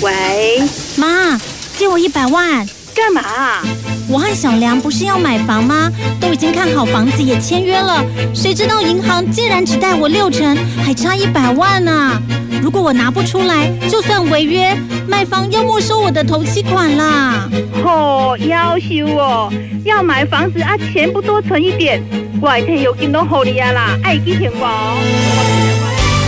[0.00, 0.62] 喂，
[0.96, 1.38] 妈，
[1.76, 3.62] 借我一百万，干嘛啊？
[4.08, 5.90] 我和小梁不是要买房吗？
[6.20, 8.04] 都已经看好房子，也签约了。
[8.34, 12.20] 谁知道银行竟然只贷我六成，还差一百万呢？
[12.62, 14.76] 如果我拿不出来，就算违约，
[15.08, 17.48] 卖方要没收我的头期款啦。
[17.84, 19.52] 哦，要求哦，
[19.84, 22.00] 要买房子啊，钱不多存一点，
[22.40, 25.85] 外天有金都好利啊啦，爱记钱我。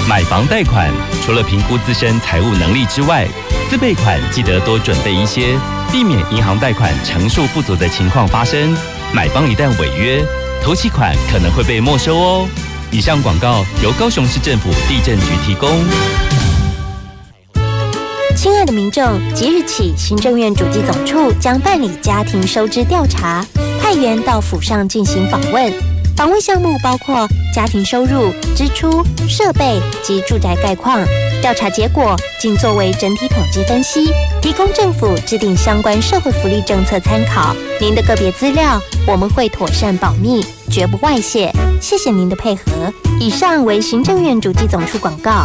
[0.09, 0.91] 买房贷款
[1.23, 3.29] 除了评估自身财务能力之外，
[3.69, 5.55] 自备款记得多准备一些，
[5.93, 8.75] 避免银行贷款成数不足的情况发生。
[9.13, 10.25] 买方一旦违约，
[10.63, 12.49] 头期款可能会被没收哦。
[12.91, 15.69] 以上广告由高雄市政府地震局提供。
[18.35, 23.45] 亲爱的民众，即日起，行政院主计总处将办理家庭收支调查，
[23.79, 25.71] 派员到府上进行访问。
[26.19, 30.99] 访问项目包括家庭收入、支出、设备及住宅概况。
[31.41, 37.55] 调查结果仅作为整体统计分析，提供政府制定相关社会福利政策参考。
[37.81, 41.53] 您的个别资料我们会妥善保密，绝不外泄。
[41.81, 42.93] 谢谢您的配合。
[43.21, 45.45] 以上为行政院主计总处广告。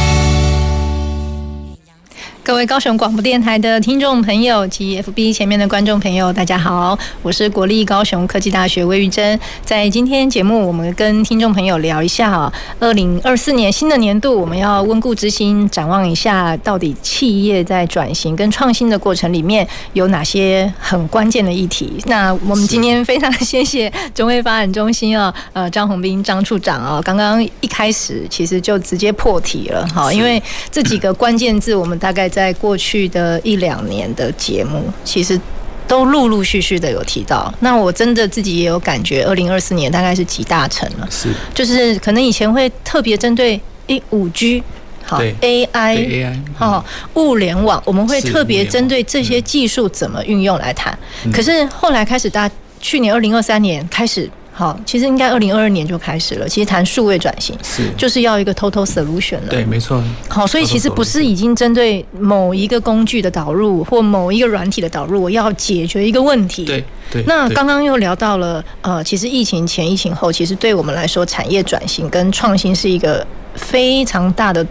[2.51, 9.39] 各位高雄广播电台的听众朋友及 FB 前面的观众朋友，大家好，我是国立高雄科技大学魏玉珍。
[9.63, 22.03] 在今天节目，我们跟听众朋友聊一下啊，二零二四年新的年度，我们要温故知新，展望一下，到底企业在转型跟创新的过程里面有哪些很关键的议题？
[22.07, 32.40] 那我们今天非常谢谢中卫发展中心啊， 呃，张宏斌张处长啊，刚刚一开始其实就直接破题了哈，因为这几个关键字，我们大概在。
[32.41, 35.39] 在过去的一两年的节目，其实
[35.87, 37.53] 都陆陆续续的有提到。
[37.59, 41.07] 那我真的自己也有感觉，二零二四年大概是集大成了。
[41.11, 44.63] 是，就是可能以前会特别针对诶五 G，
[45.05, 50.97] 好 AI，好物联网，我们会特别针对这些技术怎么运用来谈。
[51.31, 52.49] 可是后来开始，大
[52.79, 54.27] 去年二零二三年开始。
[54.53, 56.47] 好，其实应该二零二二年就开始了。
[56.47, 59.47] 其实谈数位转型是就是要一个 total solution 了。
[59.49, 60.03] 对，没错。
[60.27, 66.65] 好，所以其实不是已经针对某一个工具的导入或某一个软体的导入，我要解决一个问题。
[66.65, 67.23] 对对。
[67.25, 74.65] 那刚刚又聊到了，呃，其实疫情前、疫情后，其实对我们来说，产业转型跟创新是一个非常大的。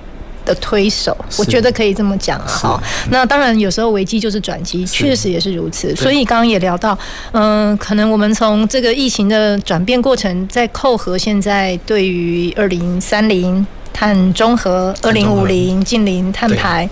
[0.44, 2.46] 的推手，我觉得可以这么讲啊。
[2.46, 5.94] 哈，那当然有时候危机就是转机，确实也是如此。
[5.96, 6.98] 所以刚刚也聊到，
[7.32, 16.88] 嗯，可能我们从这个疫情的转变过程，再扣合现在对于二零三零碳中和、二零五零近零碳排，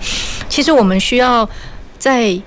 [0.47, 1.47] 其实我们需要
[1.97, 2.39] 在。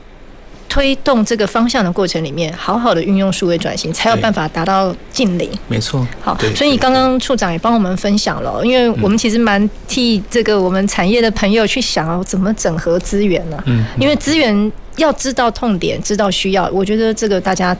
[0.72, 5.46] 推动这个方向的过程里面，好好的运用数位转型，才有办法达到近零。
[5.68, 13.62] 没错，好，所以刚刚处长也帮我们分享了，因为我们其实蛮替这个我们产业的朋友去想哦，怎么整合资源呢？
[13.66, 17.76] 嗯，因为资源要知道痛点，知道需要，我觉得这个大家。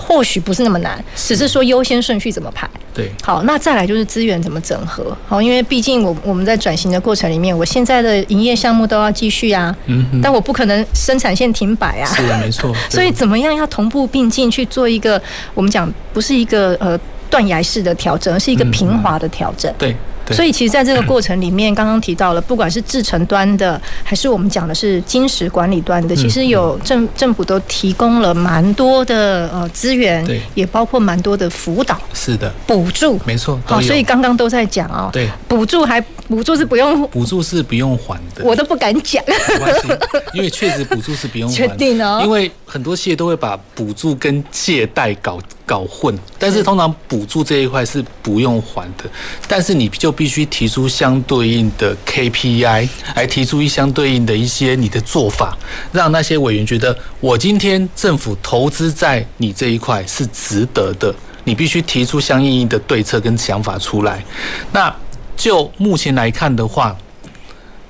[0.00, 2.68] 或许不是那么难，只是说优先顺序怎么排。
[2.94, 5.16] 对，好，那再来就是资源怎么整合。
[5.28, 12.06] 好，因为毕竟我我们在转型的过程里面，我现在的营业项目都要继续啊，嗯，但我不可能生产线停摆啊。
[12.14, 12.74] 是的，没错。
[12.88, 15.20] 所以怎么样要同步并进去做一个
[15.54, 19.72] 我们讲不是一个呃断崖式的调整，而是一个平滑的调整。
[19.78, 19.94] 对。
[20.32, 33.58] 所以其实，在这个过程里面，刚刚提到了，不管是制成端的，还是我们讲的是金石管理端的，其实有政政府都提供了蛮多的呃资源，也包括蛮多的辅导，是的，补助，没错。
[33.64, 39.88] 好，所以刚刚都在讲哦，对，补助还补助是不用，补助是不用还的，我都不敢讲，没关系，
[40.32, 45.38] 因为确实补助是不用还，确定哦，因为很多企业都会把补助跟借贷搞。
[45.66, 49.04] 搞混，但是通常补助这一块是不用还的，
[49.46, 55.56] 但是你就必须提出相对应的 KPI，来提出一相对应的一些你的做法，
[55.92, 61.14] 让那些委员觉得我今天政府投资在你这一块是值得的，
[61.44, 64.24] 你必须提出相应应的对策跟想法出来。
[64.72, 64.92] 那
[65.40, 66.94] 就目前来看的话，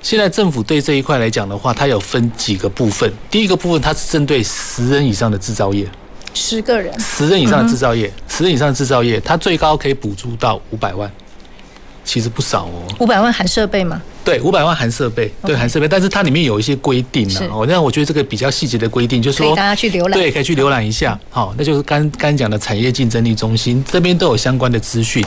[0.01, 3.11] 现在政府对这一块来讲的话，它有分几个部分。
[3.29, 5.85] 第一个部分，它是针对十人以上的制造业。
[6.33, 11.11] 十个人，十人以上的制造业，嗯、十人以上的制造业，它最高可以补助到五百万，
[12.05, 12.87] 其实不少哦。
[12.99, 14.01] 五百万含设备吗？
[14.23, 17.41] 对，五百万含设备，对，含设备，但是它里面有一些规定呢。
[17.51, 21.19] 哦，那我觉得这个比较细节的规定，就是说，大家去浏览，对，可以去浏览一下。
[21.29, 25.25] 好，那就是刚刚讲的产业竞争力中心这边都有相关的资讯。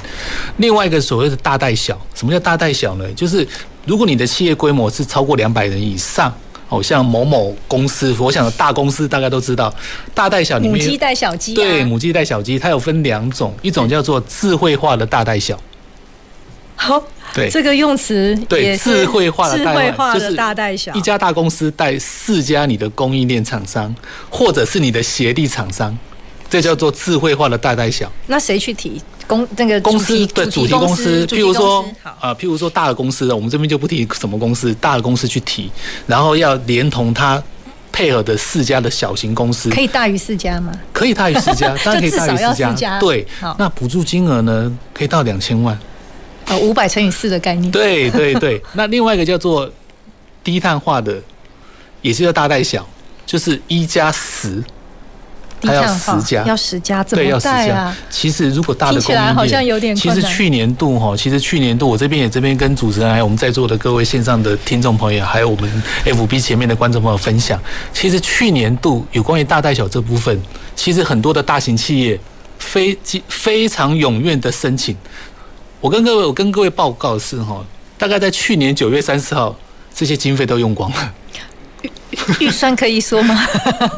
[0.58, 3.04] 另外一个所谓的大带小，什么叫大带小呢？
[3.14, 3.46] 就是
[3.86, 6.32] 如果你的企业规模是超过两百人以上。
[6.66, 9.72] 好，像某某公司，我想大公司大家都知道，
[10.14, 15.60] 大带小里面母鸡带小鸡、啊，对，母鸡带小鸡，它有分两种，一种叫做智慧化的大带小。
[16.76, 17.02] 好，
[17.32, 23.94] 对，这个用词对，智慧化的智慧化的大带小，一家大公司带四家你的供应链厂商，
[24.28, 25.96] 或者是你的协力厂商，
[26.50, 28.10] 这叫做智慧化的大带小。
[28.26, 29.00] 那谁去提？
[29.26, 31.82] 公那个公司对主题公司，譬如说
[32.20, 35.70] 啊，譬如说大的公司，我们这边就不提什么公司，大的公司去提，
[36.06, 37.42] 然后要连同它
[37.90, 40.70] 配合的四家的小型公司，可以大于四家吗？
[40.92, 42.72] 可以大于四家，当然可以大于四家。
[42.76, 45.78] 家对，那补助金额呢，可以到两千万。
[46.46, 47.70] 呃，五百乘以四的概念。
[47.70, 49.70] 对对对，那另外一个叫做
[50.42, 51.20] 低碳化的，
[52.02, 52.86] 也是叫大带小，
[53.24, 54.62] 就是一加十。
[55.62, 57.94] 它要十家，要十家，怎么。
[58.10, 59.96] 其实如果大的供应链，好像有点。
[59.96, 67.58] 其实去年度哈，其实去年度我这边也这边跟主持人还有我们在座的各位线上的听众朋友，还有我们 FB 前面的观众朋友分享，
[67.94, 70.38] 其实去年度有关于大带小这部分，
[70.76, 72.20] 其实很多的大型企业
[72.58, 74.94] 非非常踊跃的申请。
[75.84, 77.62] 我跟各位，我跟各位报告是哈，
[77.98, 79.54] 大概在去年九月三十号，
[79.94, 81.14] 这些经费都用光了。
[82.40, 83.34] 预算可以说吗？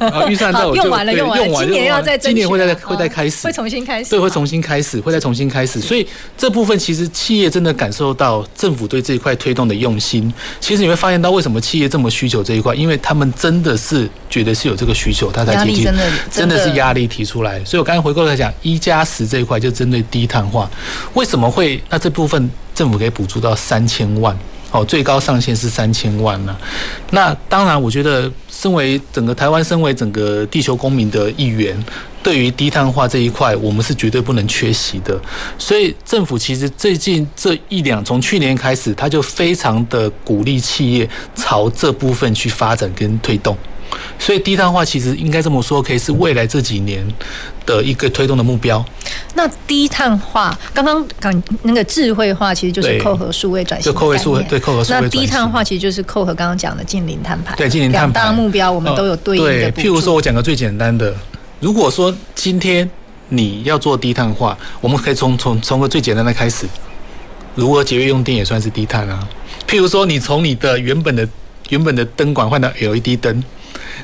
[0.01, 1.47] 啊，预算到用完了，用完了。
[1.59, 5.81] 今年要再今年会再会再开始，会重新开始，对，会重新开始，会再重新开始。
[5.81, 6.07] 所以
[6.37, 10.33] 这部分其实企业真的感受到政府对这一块推动的用心。
[10.61, 15.91] 其实你会发现到为什么企业这么需求这一块，因为他们真的是觉得是有这个需求，他才提出，
[16.31, 17.63] 真的是压力提出来。
[17.65, 20.69] 所以我刚才回过来讲，一加十这一块就针对低碳化，
[21.15, 21.83] 为什么会？
[21.89, 24.37] 那这部分政府可以补助到三千万。
[24.73, 26.57] 哦，最高上限是三千万呢。
[27.11, 31.77] 那当然，我觉得身为整个台湾，身为整个地球公民的一员，
[32.23, 35.19] 对于低碳化这一块，我们是绝对不能缺席的。
[35.57, 43.57] 所以政府其实最近这一两，从去年开始，他就非常的鼓励企业朝这部分去发展跟推动。
[44.19, 47.07] 所以低碳化其实应该这么说，可以是未来这几年
[47.65, 48.85] 的一个推动的目标。
[49.35, 53.93] 那低碳化，刚刚讲那个智慧化，其实就是扣合数位转型。
[53.93, 55.01] 就扣合数位，对扣合数位。
[55.01, 57.55] 那低碳化其实就是扣合刚刚讲的近零碳排。
[57.57, 58.21] 对，近零碳排。
[58.21, 59.71] 两大目标我们都有对应的。
[59.71, 61.15] 对，譬如说我讲个最简单的，
[61.61, 62.89] 如果说今天
[63.29, 66.67] 你要做低碳化，我们可以从从从个最简单的开始，
[67.55, 69.29] 如何节约用电也算是低碳啊。
[69.69, 71.29] 譬如说你从你的原本的
[71.69, 73.45] 原本的灯管换到 LED 灯。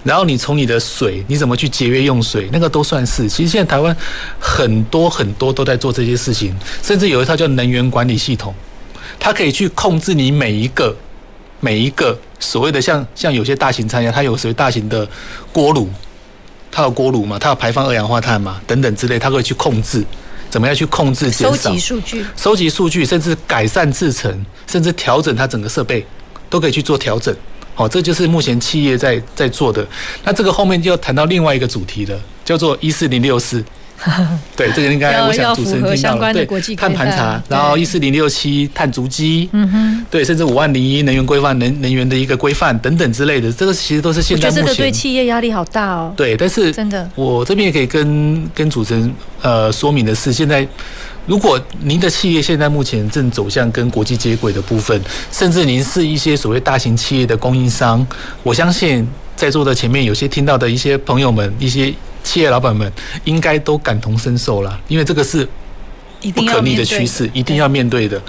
[0.02, 3.28] 然后你从你的水，你怎么去节约用水，那个都算是。
[3.28, 3.96] 其实现在台湾
[4.40, 8.54] 很多很多都在做这些事情，甚至有一套叫能源管理系统，
[9.18, 10.96] 它可以去控制你每一个
[11.60, 15.08] 每一个所谓的像像有些大型餐饮，它有所谓大型的
[15.52, 15.88] 锅炉，
[16.70, 20.04] 它有锅炉嘛，它有排放二氧化碳嘛，等等之类，它会去控制，
[20.50, 26.04] 怎么样去控制减少，收集数据，收集数据，甚至改善制程，甚至调整它整个设备，
[26.50, 27.34] 都可以去做调整。
[27.74, 29.86] 好，这就是目前企业在在做的。
[30.24, 33.64] 那这个后面就要谈到另外一个主题了，叫做一四零六四。
[34.56, 36.32] 对，这个应该我想主持人听到了。
[36.32, 36.46] 对，
[36.76, 44.76] 碳盘查，然后一四零六七碳足迹，嗯哼，对，甚至五万零一能源规范能能源的一个规范等等之类的，这个其实都是现在目前。
[44.76, 46.12] 对企业压力好大哦。
[46.16, 50.66] 对，但是真的，我这边也可以跟跟主持人呃说明的是，现在。
[51.24, 55.00] 如果您的企业现在目前正走向跟国际接轨的部分，
[55.30, 58.04] 甚至您是一些所谓大型企业的供应商，
[58.42, 62.90] 我相信在座的前面有些听到的一些朋友们、一些企业老板们，
[63.24, 65.48] 应该都感同身受了，因为这个是
[66.34, 68.20] 不可逆的趋势，一定要面对的。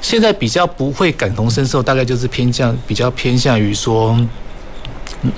[0.00, 4.18] 现在比较不会感同身受，大概就是偏向比较偏向于说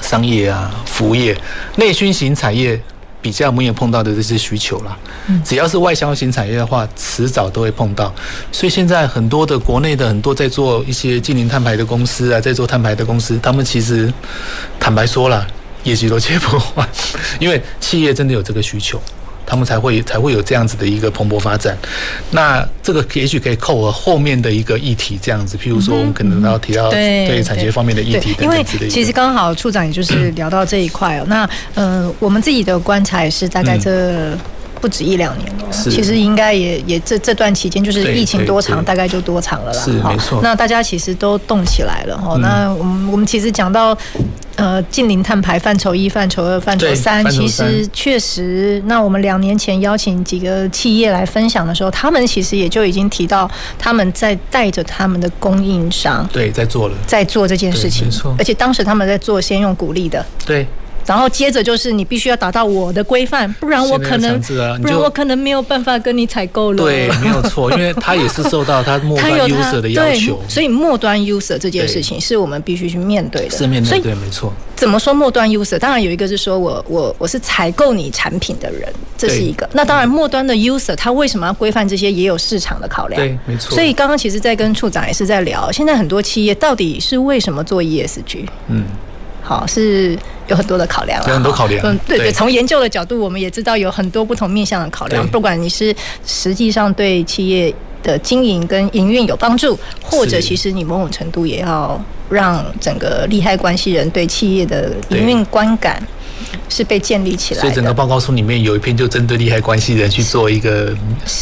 [0.01, 1.37] 商业啊、服务业、
[1.77, 2.81] 内需型产业。
[3.23, 4.97] 比较没有碰到的这些需求啦，
[5.45, 8.15] 只要是外销型产业的话，迟早都会碰到。
[8.53, 14.13] 所以现在很多的国内的很多在做一些近零碳排的公司啊，在做碳排的公司，他们其实
[14.79, 15.45] 坦白说了，
[15.87, 16.87] 业绩都接不完，
[17.41, 19.01] 因为企业真的有这个需求。
[19.49, 21.79] 他们才会才会有这样子的一个蓬勃发展。
[22.33, 28.87] 那这个也许可以扣合后面的一个议题，这样子，譬如说我们可能要提到对产学方面的议题等等之类的。
[28.87, 31.25] 因为其实刚好处长也就是聊到这一块哦。
[31.29, 34.37] 那呃，我们自己的观察也是大概这
[34.81, 35.65] 不止一两年了。
[35.73, 39.83] 其实应该也也这这段期间就是疫情多长，大概就多长了啦。
[39.83, 40.41] 是没错。
[40.43, 42.37] 那大家其实都动起来了哈。
[42.39, 43.97] 那我们我们其实讲到。
[44.57, 53.47] 呃，近零碳排范畴一、范畴二、范畴三，其实确实，那我们两年前邀请几个企业来分享的时候，他们其实也就已经提到，
[53.79, 58.35] 他们在带着他们的供应商，对，在做了，在做这件事情，没错。
[58.39, 60.67] 而且当时他们在做，先用鼓励的，对，
[61.07, 66.83] 然后接着就是你必须要达到我的规范，不然我可能，啊、不然我可能没有办法跟你采购了。
[66.83, 73.51] 对，没有错，因为他也是受到他末端 user 的要求，所以末端 user 这件事情是我们必须去面对的。
[73.57, 74.53] 是面对，对，没错。
[74.75, 75.79] 怎么说末端 user？
[75.79, 79.69] 当然有一个是说我我我是采购你产品的人，这是一个。
[79.73, 83.21] 那当然末端的 user 他为什么要规范这些，也有市场的考量。
[83.21, 83.75] 对，没错。
[83.75, 88.47] 所以刚刚其实，在跟处长也是在聊，现在很多企业到底是为什么做 ESG？
[88.69, 88.85] 嗯。
[89.47, 90.19] 好，是
[90.49, 91.81] 有很多的考量，有很多考量。
[91.85, 95.25] 嗯，对对，从研究的角度，我们也知道有很多不同面向的考量。
[95.29, 95.95] 不管你是
[96.27, 97.73] 实际上对企业
[98.03, 106.03] 的经营跟营运有帮助，或者其实你某种程度也要让整个利害关系人对企业的营运观感。
[106.69, 110.95] 是被建立起来的，所以整个报告书里面有一篇就针对利害关系人去做一个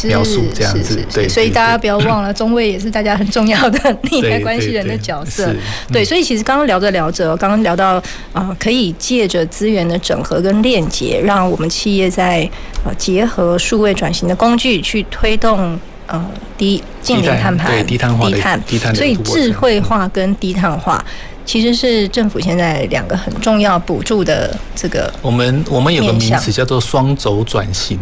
[0.05, 1.05] 描述，这样子。
[1.13, 3.79] 对，所以大家不要忘了，中卫也是大家很重要的
[4.11, 5.53] 利害关系人的角色。
[5.93, 8.03] 对，所以其实刚刚聊着聊着，刚刚聊到
[8.33, 12.49] 啊，可以借着资源的整合跟链接，让我们企业在
[12.85, 16.25] 呃结合数位转型的工具去推动呃
[16.57, 18.95] 低净零碳排、低碳化、低碳、低碳。
[18.95, 21.05] 所以智慧化跟低碳化。
[21.45, 27.99] 其实是政府现在两个很重要补助的这个，我们我们有个名词叫做双轴转型。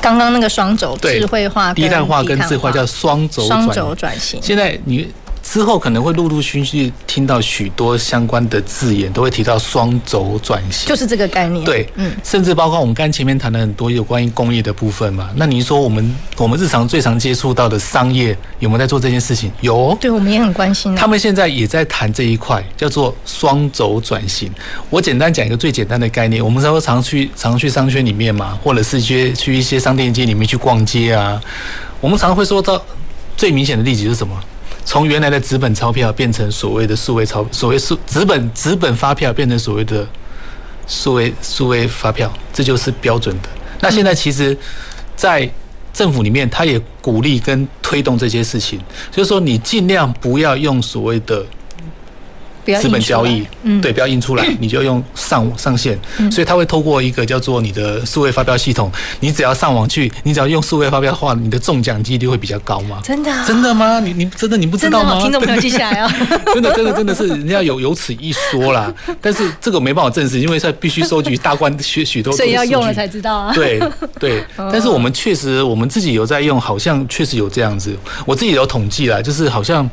[0.00, 4.40] 刚刚那个双轴，智慧化、低碳化跟智慧化叫双轴双轴转型。
[4.42, 5.08] 现在你。
[5.50, 11.64] 之后可能会陆陆续续听到许多相关的字眼，都会提到双轴转型，就是这个概念。
[11.64, 15.30] 对，嗯，甚至包括我们刚前面谈了很多有关于工业的部分嘛。
[15.36, 19.50] 那您说我们我们日常最常接触到的商业有没有在做这件事情？
[19.62, 20.94] 有，对，我们也很关心。
[20.94, 24.52] 他们现在也在谈这一块，叫做双轴转型。
[24.90, 31.40] 我简单讲一个最简单的概念，我们常常去常去商圈里面嘛，或者是去去一些商店街里面去逛街啊，
[32.02, 32.84] 我们常常会说到
[33.34, 34.38] 最明显的例子是什么？
[34.88, 40.08] 从原来的纸本钞票变成所谓的数位钞，所谓数纸本纸本发票变成所谓的
[40.86, 43.48] 数位数位发票，这就是标准的。
[43.82, 44.56] 那现在其实，
[45.14, 45.46] 在
[45.92, 48.80] 政府里面，他也鼓励跟推动这些事情，
[49.10, 51.44] 就是说你尽量不要用所谓的。
[52.76, 55.98] 资本交易，嗯，对，不要印出来， 你就用上上线，
[56.30, 58.90] 所以他会透过一个叫做你的数位发票系统，
[59.20, 63.00] 你只要上网去，你只要用数位发票的话，你的中奖几率会比较高吗？
[63.02, 63.32] 真的？
[63.46, 64.00] 真的吗？
[64.00, 65.20] 你你真的你不知道吗？
[65.20, 66.10] 听众朋友记下来哦！
[66.52, 73.52] 真的真的真的是人家有有此一说啦， 但是这个没办法证实，因为在必须收集大关许许多，所以要用了才知道啊。
[73.54, 73.80] 对
[74.20, 77.96] 对， 但是我们确实我们自己有在用，好像确实有这样子，
[78.26, 79.88] 我自己有统计啦，就是好像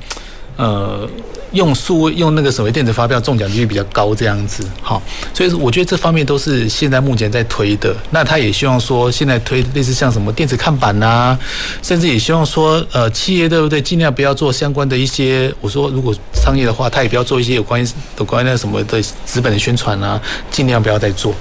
[0.57, 1.09] 呃。
[1.51, 5.01] 用数位用那个所谓电子发票中奖率比较高，这样子，好，
[5.33, 7.95] 所以我觉得这方面都是现在目前在推的。
[8.11, 11.37] 那他也希望说，现在推类似像什么电子看板呐，
[11.81, 15.53] 甚至也希望说，呃，企业对不对，尽量不要做相关的一些。
[15.61, 17.87] 我说如果商业的话，他也不要做一些有关
[18.17, 21.33] 有关于那什么的资本的宣传啊，尽量不要再做。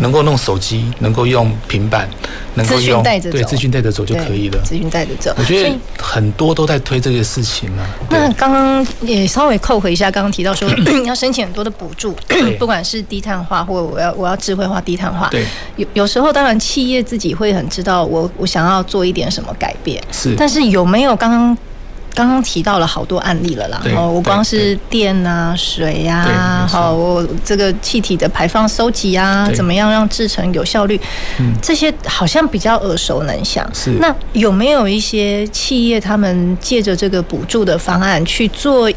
[0.00, 2.08] 能够弄手机，能够用平板，
[2.54, 4.58] 能够用对资讯带着走就可以了。
[4.64, 7.86] 资讯带着走，我觉得很多都在推这个事情呢。
[8.10, 10.68] 那刚刚也稍微扣回一下，刚刚提到说
[11.06, 12.14] 要申请很多的补助，
[12.58, 15.28] 不管是低碳化或我要我要智慧化低碳化。
[15.30, 15.44] 对，
[15.76, 21.56] 有有时候当然企业自己会很知道我我想要做一点什么改变，是，但是有没有刚刚？
[22.16, 30.98] 刚刚提到了好多案例了啦，哦，我光是电啊、水呀、啊，好，我这个气体的排放收集啊，怎么样让制成有效率？
[31.38, 33.68] 嗯这些好像比较耳熟能详。
[33.74, 38.90] 是，那有没有一些企业他们借着这个补助的方案去做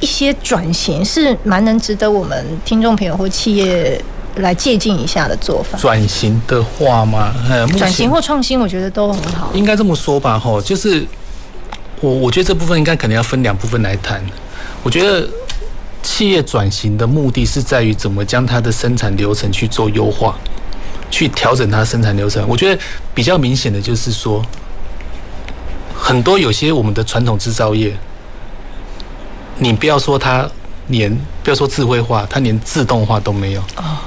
[0.00, 4.02] 一些转型，是蛮能值得我们听众朋友或企业
[4.36, 5.76] 来借鉴一下的做法？
[5.76, 7.34] 转型的话吗？
[7.76, 9.50] 转型或创新，我觉得都很好。
[9.52, 11.06] 应该这么说吧，哈，就是。
[12.02, 14.22] 我我觉得这部分应该可能要分两部分来谈。
[14.82, 15.26] 我觉得
[16.02, 20.36] 企业转型的目的是在于怎么将它的生产流程去做优化，
[21.12, 22.44] 去调整它的生产流程。
[22.48, 22.82] 我觉得
[23.14, 24.44] 比较明显的就是说，
[25.94, 27.96] 很多有些我们的传统制造业，
[29.58, 30.44] 你不要说它
[30.88, 33.60] 连不要说智慧化，它连自动化都没有。
[33.76, 34.02] 哦，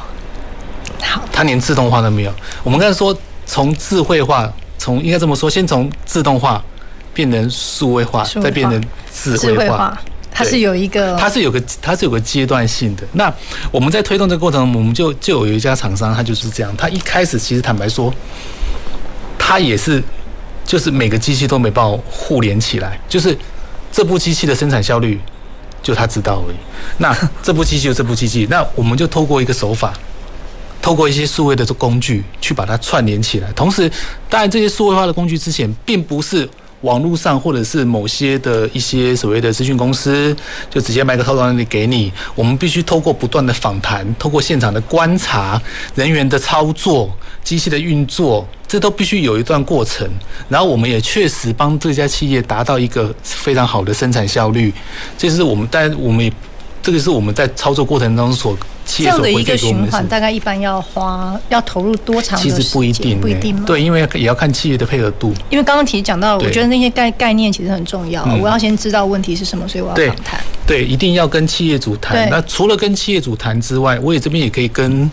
[1.02, 2.34] 好，它连自动化都没有。
[2.62, 6.62] 我们刚才说从智慧化，从应该这么说，先从自动化。
[7.16, 9.98] 变成数位化，再变成智慧化，
[10.30, 13.04] 它是有一个，它是有个，它是有个阶段性的。
[13.14, 13.34] 那
[13.72, 16.76] 我们在推动这个过程，我们就就有一家厂商，他就是这样。
[16.76, 18.14] 他一开始其实坦白说，
[19.40, 20.04] 他也是，
[20.66, 23.36] 就是每个机器都没办法互联起来，就是
[23.94, 25.18] 这部机器的生产效率
[25.82, 26.56] 就他知道而已。
[26.98, 29.94] 那 这部机器就这部机器，那我们就透过一个手法，
[30.82, 33.50] 透过一些数位的工具去把它串联起来。
[33.54, 33.90] 同时，
[34.30, 36.50] 当然这些数位化的工具之前并不是。
[36.82, 40.36] 网络上或者是某些的一些所谓的资讯公司，
[40.70, 42.12] 就直接卖个套装给你。
[42.36, 45.60] 我们必须透过不断的访谈，透过现场的观察，
[45.96, 47.10] 人员的操作、
[47.44, 50.08] 机器的运作，这都必须有一段过程。
[50.48, 54.72] 然后我们也确实帮这家企业达到一个非常好的生产效率。
[55.18, 56.32] 这是我们，但我们也
[56.86, 58.56] 这个是我们在操作过程当中所。
[58.88, 62.56] 这样的一个循环，大概一般要花要投入多长的时间？
[62.56, 63.64] 其实不一定，不一定吗？
[63.66, 65.34] 对，因为也要看企业的配合度。
[65.50, 68.24] 因为刚刚提讲到，我觉得那些概概念其实很重要。
[68.40, 70.40] 我要先知道问题是什么，所以我要访谈。
[70.68, 72.30] 对，一定要跟企业主谈。
[72.30, 75.10] 那除了跟企业主谈之外，我也这边也可以跟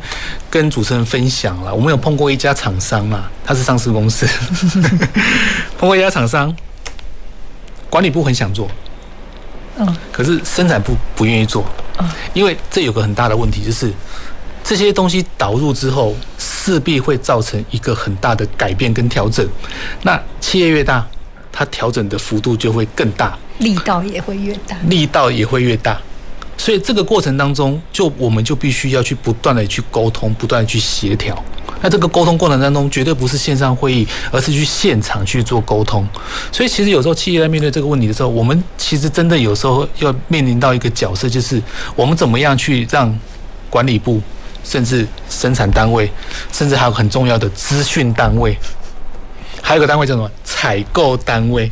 [0.50, 1.74] 跟主持人分享了。
[1.74, 4.26] 我们有碰过一家厂商嘛，他是上市公司，
[5.80, 6.54] 碰过一家厂商，
[7.88, 8.68] 管理部很想做。
[9.78, 11.64] 嗯，可是生产部不愿意做，
[12.34, 13.92] 因为这有个很大的问题，就是
[14.62, 19.46] 这些东西导入之后，势必会造成一个很大的改变跟调整。
[20.02, 21.06] 那企业越大，
[21.50, 25.98] 它调整的幅度就会更大，力道也会越大，力道也会越大。
[26.56, 31.36] 所以这个过程当中，就我们就必须要去不断的去沟通，不断的去协调。
[31.80, 36.06] 那这个沟通过程当中，绝对不是线上会议，而是去现场去做沟通。
[36.52, 41.60] 所以其实有时候企业在面对这个问题的时候，我们其实真的有时候要面临到一个角色，就是
[41.96, 43.12] 我们怎么样去让
[43.68, 44.22] 管理部，
[44.62, 46.08] 甚至生产单位，
[46.52, 48.56] 甚至还有很重要的资讯单位，
[49.60, 50.30] 还有个单位叫什么？
[50.44, 51.68] 采购单位，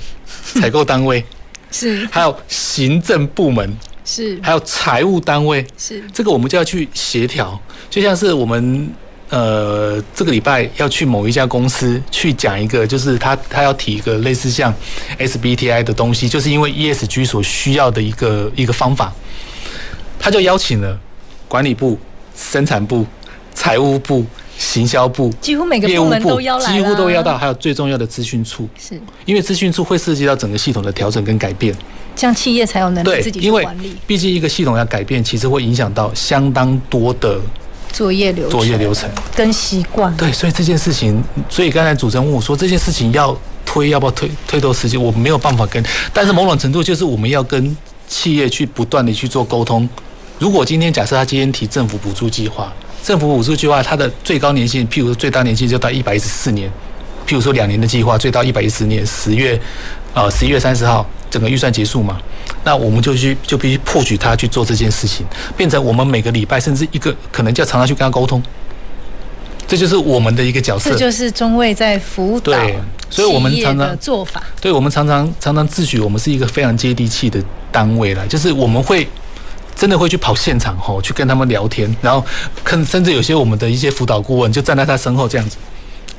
[0.60, 1.24] 采购单位
[1.70, 3.76] 是，还有行政部门
[4.10, 6.02] 是，还有财务单位是。
[6.12, 7.56] 这个我们就要去协调，
[7.88, 8.90] 就像是我们。
[9.32, 14.74] 呃，这个礼拜要去某一家公司去讲一个，就是他他要提一个类似像
[15.20, 19.12] SBTI 的东西，就是因为 ESG 所需要的一个一个方法，
[20.18, 20.98] 他就邀请了
[21.46, 21.96] 管理部、
[22.34, 23.06] 生产部、
[23.54, 24.26] 财务部、
[24.58, 29.00] 行销部，几乎每个部门都邀来，几乎都邀到，还有最重要的资讯处，是。
[29.26, 31.72] 因为资讯处会涉及到整个系统的调整跟改变，
[32.20, 33.96] 这样企业才有能力自己去管理。
[34.06, 37.40] 毕竟一个系统要改变，其实会影响到相当多的。
[37.92, 49.88] 作业流作业流程跟习惯对，所以这件事情，所以刚才主持人问我说，这件事情要推要不要推推多时间，我没有办法跟，但是某种程度就是我们要跟企业去不断的去做沟通。
[50.38, 56.70] 如果今天假设他今天提政府补助计划，政府补助计划它的最高年限，譬如说最大年限就到一百一十四年，
[57.26, 59.60] 譬如说两年的计划，最到一百一十年十月，
[60.14, 62.20] 呃十一月三十号整个预算结束嘛。
[62.64, 65.24] 那我们就去就必须迫取他去做这件事情，
[65.56, 68.42] 变成我们每个礼拜甚至一个可能就要常常去跟他沟通，
[69.66, 70.90] 这就是我们的一个角色。
[70.90, 72.78] 这就是中卫在辅导对，
[73.08, 74.42] 所以我们常常做法。
[74.60, 79.08] 对，我们常常常常自诩我们是一个非常接地气的单位了，就是我们会
[79.74, 82.22] 真的会去跑现场吼，去跟他们聊天，然后
[82.62, 85.56] 可甚至有些我们的一些辅导顾问就站在他身后这样子。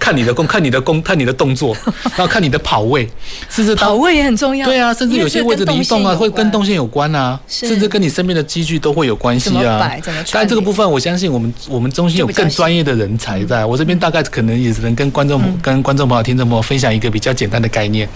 [0.01, 1.77] 看你的功，看你的功，看你的动作，
[2.17, 3.07] 然后看你的跑位，
[3.47, 4.65] 甚至跑位也很重要。
[4.65, 9.95] 对啊，甚至有些位置的移动啊，会跟动线有关啊，甚至跟你身边的机具都会有关系啊。
[10.31, 13.63] 但这个部分，我相信我们我们中心有更专业的人才在。
[13.63, 18.09] 我这边大概可能也只能跟观众、跟观众朋友、听众朋友分享一个比较简单的概念。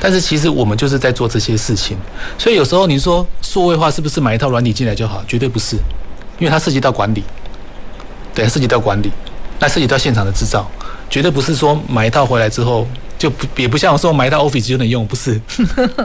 [0.00, 1.98] 但是其实我们就是在做这些事情。
[2.38, 5.24] 所以有时候你说数位化是不是买一套软体进来就好？
[5.26, 5.74] 绝对不是，
[6.38, 7.24] 因为它涉及到管理，
[8.32, 9.10] 对，涉及到管理，
[9.58, 10.70] 那涉及到现场的制造。
[11.12, 12.86] 绝对不是说买一套回来之后
[13.22, 15.40] 就不也不像说买到 Office 就能用，不是，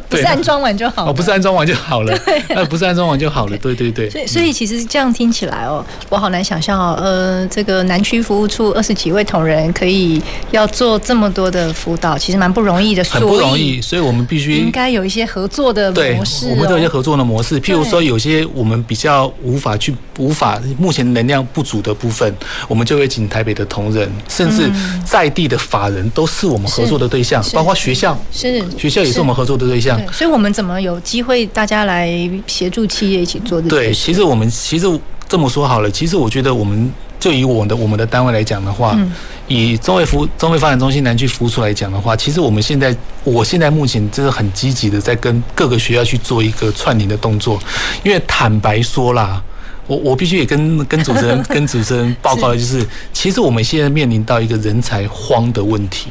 [0.07, 2.15] 不是安装完就好了，哦，不是安装完就好了，
[2.49, 3.73] 那不是安装完就好了，对。
[3.73, 4.07] 对对。
[4.07, 22.31] 所以所以其实这样听起来哦，我好难想象哦，呃，这个南区服务处二十几位同仁可以要做这么多的辅导，其实蛮不容易的，很不容易，所以我们必须应该有一些合作的模式，我们都有一些合作的模式，譬如说有些我们比较无法去无法目前能量不足的部分，
[22.67, 24.71] 我们就会请台北的同仁，甚至
[25.03, 29.99] 在地的法人都是我们合作的对象，包括学校，是学校也是我们合作的对象。
[30.11, 32.09] 所以，我们怎么有机会大家来
[32.47, 33.67] 协助企业一起做这？
[33.69, 34.87] 对，其实我们其实
[35.27, 39.11] 这么说好了，其实我觉得我们就以我的我们的单位来讲的话，嗯、
[39.47, 47.59] 以中卫服中卫发展中心南区服务处来讲的话，其实我们现在我现在目前真的很积极的在跟各个学校去做一个串联的动作，
[48.03, 49.41] 因为坦白说啦。
[49.89, 56.09] 我我必须也跟跟主持人跟主持人报告的就是，其实我们现在面临到一个人才荒的问题，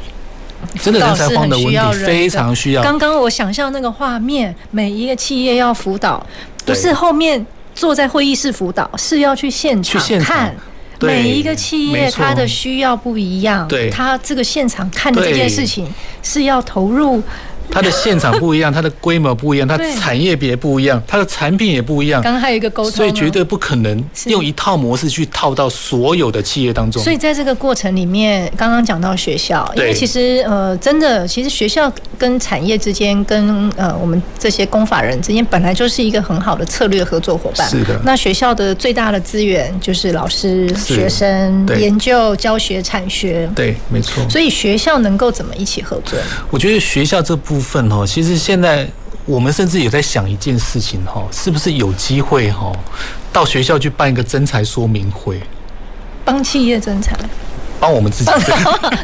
[0.81, 2.83] 真的人才荒的问题非常需要。
[2.83, 6.25] 刚刚我想象那个画面，每一个企业要辅导，
[6.65, 10.55] 不是后面坐在会议室辅导，是要去现场看。
[10.99, 15.87] 每一个企业它的需要不一样，对，他这个现场看的这件事情
[16.23, 17.21] 是要投入。
[17.69, 22.21] 它的现场不一样，它的规模不一样，它产业别不一样，它的产品也不一样。
[22.21, 27.03] 刚刚还有一个沟通，所以绝对不可能用一套模式去套到所有的企业当中。
[27.03, 37.69] 所以在这个过程里面，刚刚讲到学校，因为其实呃，真的，其实学校跟产业之间，跟呃我们这些公法人之间，本来就是一个很好的策略合作伙伴。
[37.69, 37.99] 是的。
[38.03, 43.49] 那学校的最大的资源就是老师、学生、研究、教学、产学。
[43.55, 44.27] 对，没错。
[44.29, 46.17] 所以学校能够怎么一起合作？
[46.49, 48.87] 我觉得学校这部部分哦，其实现在
[49.25, 52.71] 我们甚至也在想一件事情哈，是不是有机会哈，
[53.33, 55.41] 到学校去办一个征才说明会，
[56.23, 57.17] 帮企业征才。
[57.79, 58.31] 帮我们自己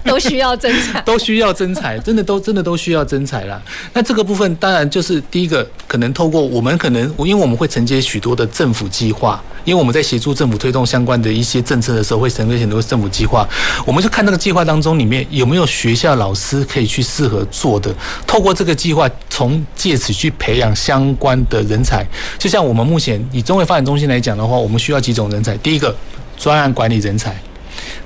[0.03, 3.61] 都需要征才，都需要征 才，真的都真的都需要征才啦。
[3.93, 13.47] 那这个部分当然就是第一个，可能透过我们可能，因为我们会承接许多的政府计划，因为我们在协助政府推动相关的一些政策的时候，会承接很多政府计划。
[13.85, 17.93] 我们就看那个计划当中里面有没有学校老师可以去适合做的，
[18.25, 22.05] 透过这个计划，从借此去培养相关的人才。
[22.39, 25.95] 就像我们目前以中卫发展中心来讲的话，我们需要几种人才，第一个
[26.37, 27.35] 专案管理人才，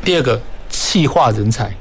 [0.04, 0.40] 第二个。
[0.70, 1.76] 企划人才，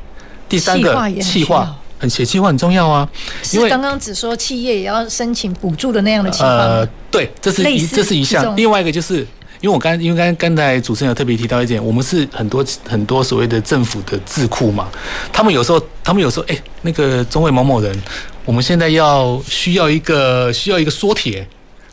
[0.49, 3.09] 第三个企划很写计划很重要啊，
[3.53, 6.59] 因为刚刚只说企业也要申请补助的那样的情况。
[6.59, 9.21] 呃，对，这是一这是一项，另外一个就是
[9.61, 14.89] 因为我刚因为刚刚才主持人有特别提到一点，我们是很多很多所谓的政府的智库嘛，
[15.33, 18.03] 他们有时候他们有时候哎、欸，那个中卫某某人，
[18.45, 21.47] 我们现在要需要一个需要一个缩帖。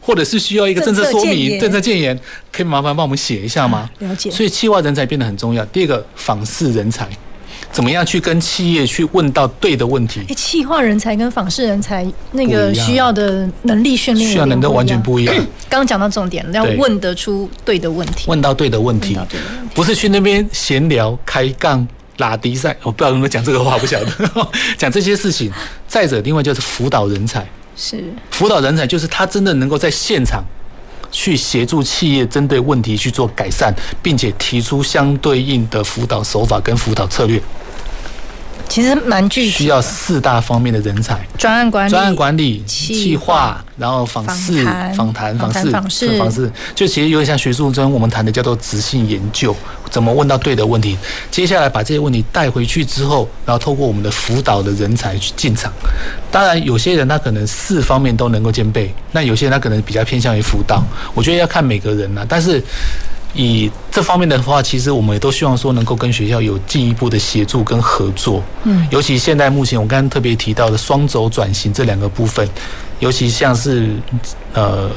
[0.05, 2.19] 或者是需要一个政策说明、政策建言，
[2.51, 3.89] 可以麻烦帮我们写一下吗？
[3.99, 4.29] 了解。
[4.29, 5.63] 所以企划人才变得很重要。
[5.67, 7.07] 第二个，访视人才，
[7.71, 10.19] 怎么样去跟企业去问到对的问题？
[10.27, 15.33] 哎，企划人才跟访视人才那个需要的能力训练，需要能力完全不一样。
[15.69, 19.17] 刚刚讲到重点，要问得出对的问题，问到对的问题，
[19.73, 21.87] 不是去那边闲聊、开杠、
[22.17, 22.75] 拉迪赛。
[22.83, 24.11] 我不知道有没有讲这个话，不晓得
[24.77, 25.49] 讲这些事情。
[25.87, 27.47] 再者，另外就是辅导人才。
[27.75, 30.43] 是辅导人才，就是他真的能够在现场
[31.11, 37.41] 去协助企业针对问题去做改善，并且提出相对应的辅导手法跟辅导策略。
[38.73, 44.65] 其实蛮具体，需要四大方面的人才：专案管理、专案管理、企划，然后访视、
[44.95, 46.51] 访谈、访视、访视、访视。
[46.73, 49.55] 就其实有点像学术中我们谈的叫做执性研究，
[49.91, 50.97] 怎么问到对的问题。
[51.29, 55.71] 接下来把这些问题带回去之后，然后透过我们的辅导的人才去进场。
[56.31, 60.83] 当然，有些人他可能四方面都能够兼备，那有些人他可能比较偏向于辅导。
[61.13, 62.59] 我觉得要看每个人呐，但是。
[63.33, 68.43] 以这方面的话，其实我们也都希望说能够跟学校有进一步的协助跟合作。
[68.63, 72.47] 嗯，尤其现在目前我刚刚特别提到的双轴转型这两个部分，
[72.99, 73.89] 尤其像是
[74.53, 74.89] 呃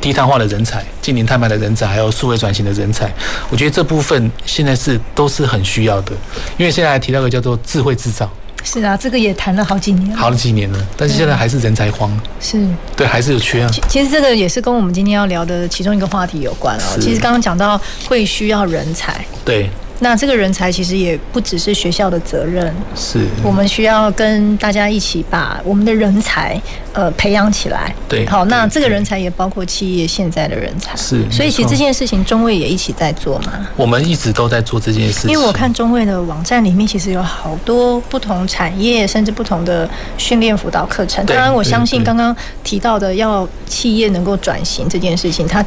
[0.00, 3.12] 低碳化的人才、近零碳排的人才，还有数位转型的人才，
[3.50, 6.12] 我觉得这部分现在是都是很需要的。
[6.56, 8.30] 因为现在还提到一个叫做智慧制造。
[8.64, 12.10] 是啊，这个也谈了好几年了，好几年了，但是现在还是人才荒，
[12.40, 13.70] 是对，还是有缺啊。
[13.88, 16.98] 其实这个也是跟我们今天要聊的其中一个话题有关哦。
[17.00, 19.70] 其实刚刚讲到会需要人才，对。
[20.00, 26.60] 那这个人才其实也不只是学校的责任，是我们需要跟大家一起把我们的人才
[26.92, 27.94] 呃培养起来。
[28.08, 30.94] 对，好，那这个人才也包括企业现在的人才。
[30.96, 33.66] 是，所以其实这件事情中卫也一起在做嘛。
[33.76, 35.30] 我们一直都在做这件事情。
[35.30, 39.88] 因为我看中卫的网站里面，其实有好多不同产业甚至不同的
[40.18, 41.24] 训练辅导课程。
[41.24, 42.34] 当然，我相信刚刚
[42.64, 45.64] 提到的要企业能够转型这件事情，它。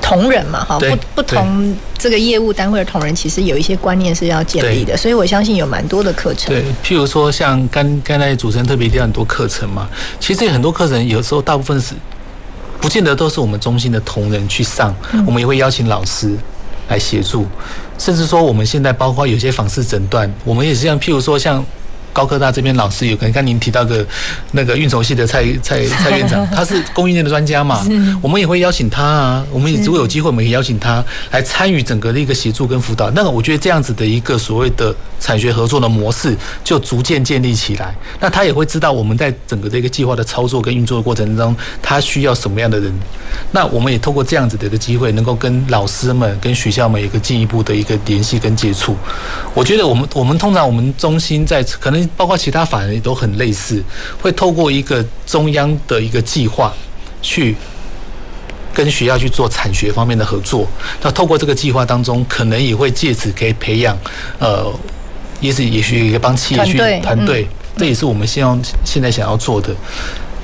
[0.00, 6.54] 同仁嘛，哈，不不同这个业务单位的同仁，其实有一些观念是要建立的，所以我相信有蛮多的课程。
[6.54, 9.88] 对，譬如说像刚刚才主持人特别提到很多课程嘛，
[10.18, 11.94] 其实很多课程有时候大部分是
[12.80, 14.94] 不见得都是我们中心的同仁去上，
[15.26, 16.36] 我们也会邀请老师
[16.88, 17.46] 来协助，
[17.98, 21.64] 甚至说我们现在包括有些访视诊断，我们也是像譬如说像。
[22.12, 24.06] 高科大这边老师有可能，刚您提到的
[24.52, 27.84] 那个运筹系的蔡蔡蔡院长， 他是供应链的专家嘛，
[28.20, 33.10] 我们也会邀请他啊，我们也如果有机会，我们也邀请他来参与整个的一个协助跟辅导。
[33.12, 37.94] 那个我觉得这样子的一个所谓的产学合作的模式就逐渐建立起来。
[38.20, 42.92] 那他也会知道我们在整个的一个计划的操作跟运作的过程中，他需要什么样的人。
[43.52, 48.94] 那我们也透过这样子的一个机会，能够跟老师们、跟学校们有一个进一步的一个联系跟接触。
[49.54, 52.01] 我觉得我们我们通常我们中心在可能。
[52.16, 53.82] 包括其他法人也都很类似，
[54.20, 56.72] 会透过一个中央的一个计划，
[57.20, 57.56] 去
[58.74, 60.66] 跟学校去做产学方面的合作。
[61.02, 63.96] 那透过这个计划当中，可能也会借此可以培养，
[64.38, 64.72] 呃，
[65.40, 67.46] 也许也许也帮企业去团队，
[67.76, 69.74] 这也是我们希望现在想要做的。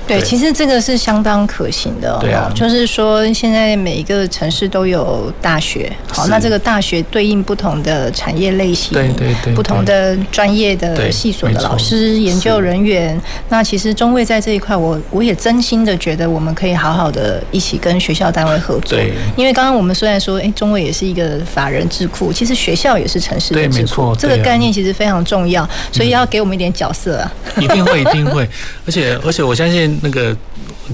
[0.09, 2.19] 对，其实这个是相当可行的。
[2.21, 13.21] 对啊，就是说现在每一个城市都有大学，好，那这个大学对应不同的产业类型，对对对，不同的专业的系所的老师、研究人员。
[13.51, 18.97] 那其实中卫在这一块，我我也真心的觉得我们可以好好的一起跟学校单位合作。
[18.97, 27.33] 对，因为刚刚我们虽然说，哎，中卫也是一个法人智库，其实学校也是城市的智库，这个概念其实非常重要，所以要给我们一点角色啊。
[27.61, 28.49] 一定会，一定会，
[28.87, 30.37] 而且而且我相信那个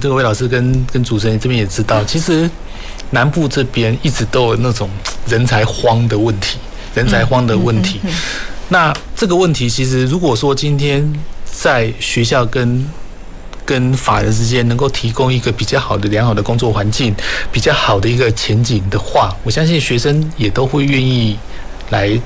[0.00, 2.48] 这个魏老师跟跟主持人这边也知道，其实
[3.10, 4.88] 南部这边一直都有那种
[5.26, 6.58] 人才荒的问题，
[6.94, 8.00] 人才荒的问题。
[8.68, 11.12] 那这个问题其实如果说今天
[11.44, 12.84] 在学校跟
[13.64, 17.14] 跟法人之间能够提供一个比较好的、良好的工作环境，
[17.52, 21.38] 比较好的一个前景的话，我相信学生也都会愿意
[21.90, 22.20] 来。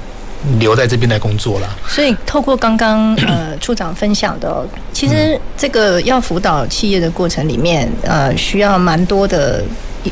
[0.60, 9.64] 留在这边来工作了，所以透过刚刚 呃处长分享的，其实这个要辅导企业的过程里面，呃，需要蛮多的，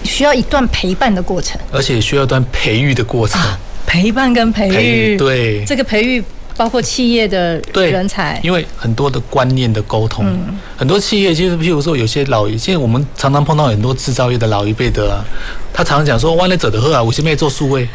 [0.03, 3.57] 需要一段陪伴的过程，而且需要一段培育的过程，啊、
[3.87, 6.22] 陪伴跟培育，对，这个培育
[6.57, 15.24] 包括企业的人才，因为很多的观念的沟通，嗯、很多企业其实譬如说有些老一，现在我们常常碰到很多制造业的老一辈的、啊，
[15.72, 17.89] 他常常讲说，弯了走的喝啊，我现在做数位。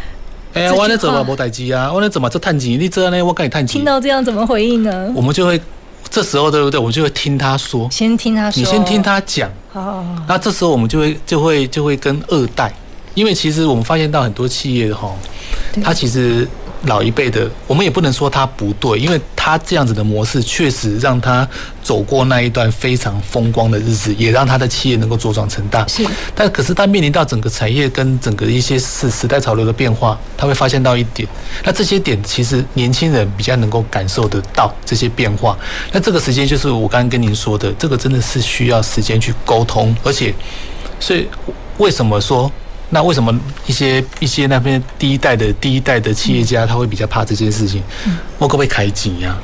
[0.53, 1.91] 哎呀，我那怎么无代志啊？
[1.91, 2.79] 我那怎么这探钱？
[2.79, 3.21] 你这样呢？
[3.23, 3.77] 我跟你探钱。
[3.77, 5.11] 听到这样怎么回应呢？
[5.15, 5.59] 我们就会
[6.09, 6.79] 这时候对不对？
[6.79, 9.49] 我们就会听他说，先听他说，你先听他讲。
[9.71, 12.73] 好，那这时候我们就会就会就会跟二代，
[13.13, 15.13] 因为其实我们发现到很多企业哈，
[15.83, 16.47] 他其实。
[16.85, 21.47] 老一辈的，我们也不能说他不对，因为他这样子的模式确实让他
[21.83, 25.87] 走过那一段非常风光的日子，也让他的企业能够茁壮成大。
[25.87, 26.03] 是，
[26.33, 31.27] 但可是他面临到整个产业跟整个一些时时代潮流的变化，他会发现到一点，
[31.63, 35.55] 那这些点其实年轻人比较能够感受得到这些变化。
[35.91, 40.33] 那这个时间就是我刚刚跟您说的，这个真的是需要时间去沟通，而且，
[40.99, 41.27] 所以
[41.77, 42.51] 为什么说？
[42.93, 43.33] 那为什么
[43.65, 47.81] 一些一些那边第一代的第一代的企业家他会比较怕这件事情？
[48.37, 49.35] 我可不可以开紧呀？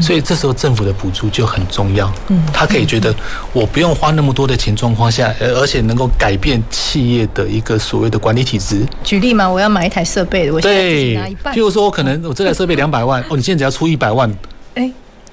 [0.00, 2.10] 所以这时候政府的补助就很重要。
[2.52, 3.14] 他可以觉得
[3.52, 8.86] 我不用花那么多的钱状况下，而且能够改变企业的一个所谓的管理体制。
[9.02, 11.54] 举例嘛，我要买一台设备，我现在拿一半。
[11.54, 14.32] 譬如说我可能我这台设备两百万， 哦，你现在只要出一百万，
[14.76, 14.90] 哎，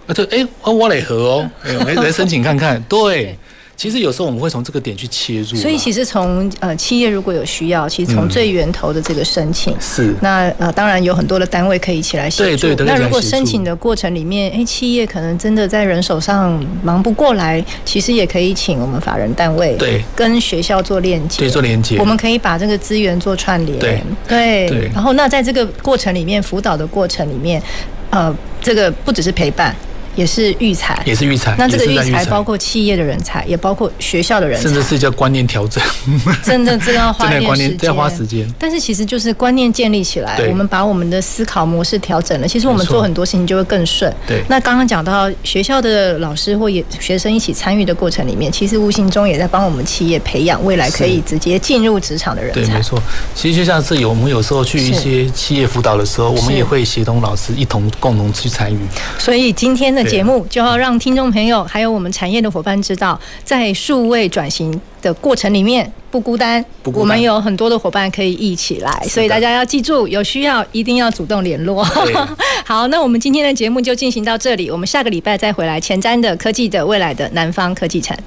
[0.07, 3.38] 啊就哎，我来合哦，来来申请看看， 对。
[3.80, 12.67] 其实有时候我们会从这个点去切入，所以其实从呃企业如果有需要，其实从最源头的这个申请是那呃当然有很多的单位可以一起来协助。
[12.67, 12.86] 对对。
[12.86, 23.80] 那如果申请的过程里面，哎，企业可能真的在人手上忙不过来，其实也可以请我们法人单位对跟学校做链接，对做连接，我们可以把这个资源做串联，
[24.27, 24.91] 对对。
[24.93, 27.63] 然后那在这个过程里面，辅导的过程里面，
[28.09, 29.73] 呃，这个不只是陪伴。
[30.20, 31.55] 也是育才，也是育才。
[31.57, 35.82] 那这个育才包括企业的人才，也包括学校的人才，甚至是叫观念调整。
[36.43, 38.45] 真的，这个要花点时间，要花时间。
[38.59, 44.13] 但是其实就是观念建立起来，我们把我们的思考模式调整了，其实我们做很多事情就会更顺。
[44.28, 44.43] 对。
[44.49, 52.61] 那刚刚讲到学校的老师或也学生一起参与的过程里面，其实无形中也在帮我们企业培养未来可以直接进入职场的人才。
[52.61, 53.01] 对，没错。
[53.34, 58.78] 其实就像是有我们有时候去一些企业辅导的时候，我们也会协同老师一同共同去参与。
[59.17, 60.99] 所以今天的节目就要让。
[60.99, 71.82] 听众朋友还有我们产业的伙伴知道，在数位转型的过程里面不孤单，不孤单，我们有很多的伙伴可以一起来，所以大家要记住，有需要一定要主动联络。
[72.66, 78.18] 好，那我们今天的节目就进行到这里，我们下个礼拜再回来前瞻的科技的未来的南方科技城。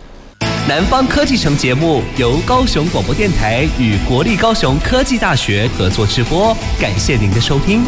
[0.66, 7.82] 南方科技城节目由高雄广播电台与国立高雄科技大学合作直播，感谢您的收听。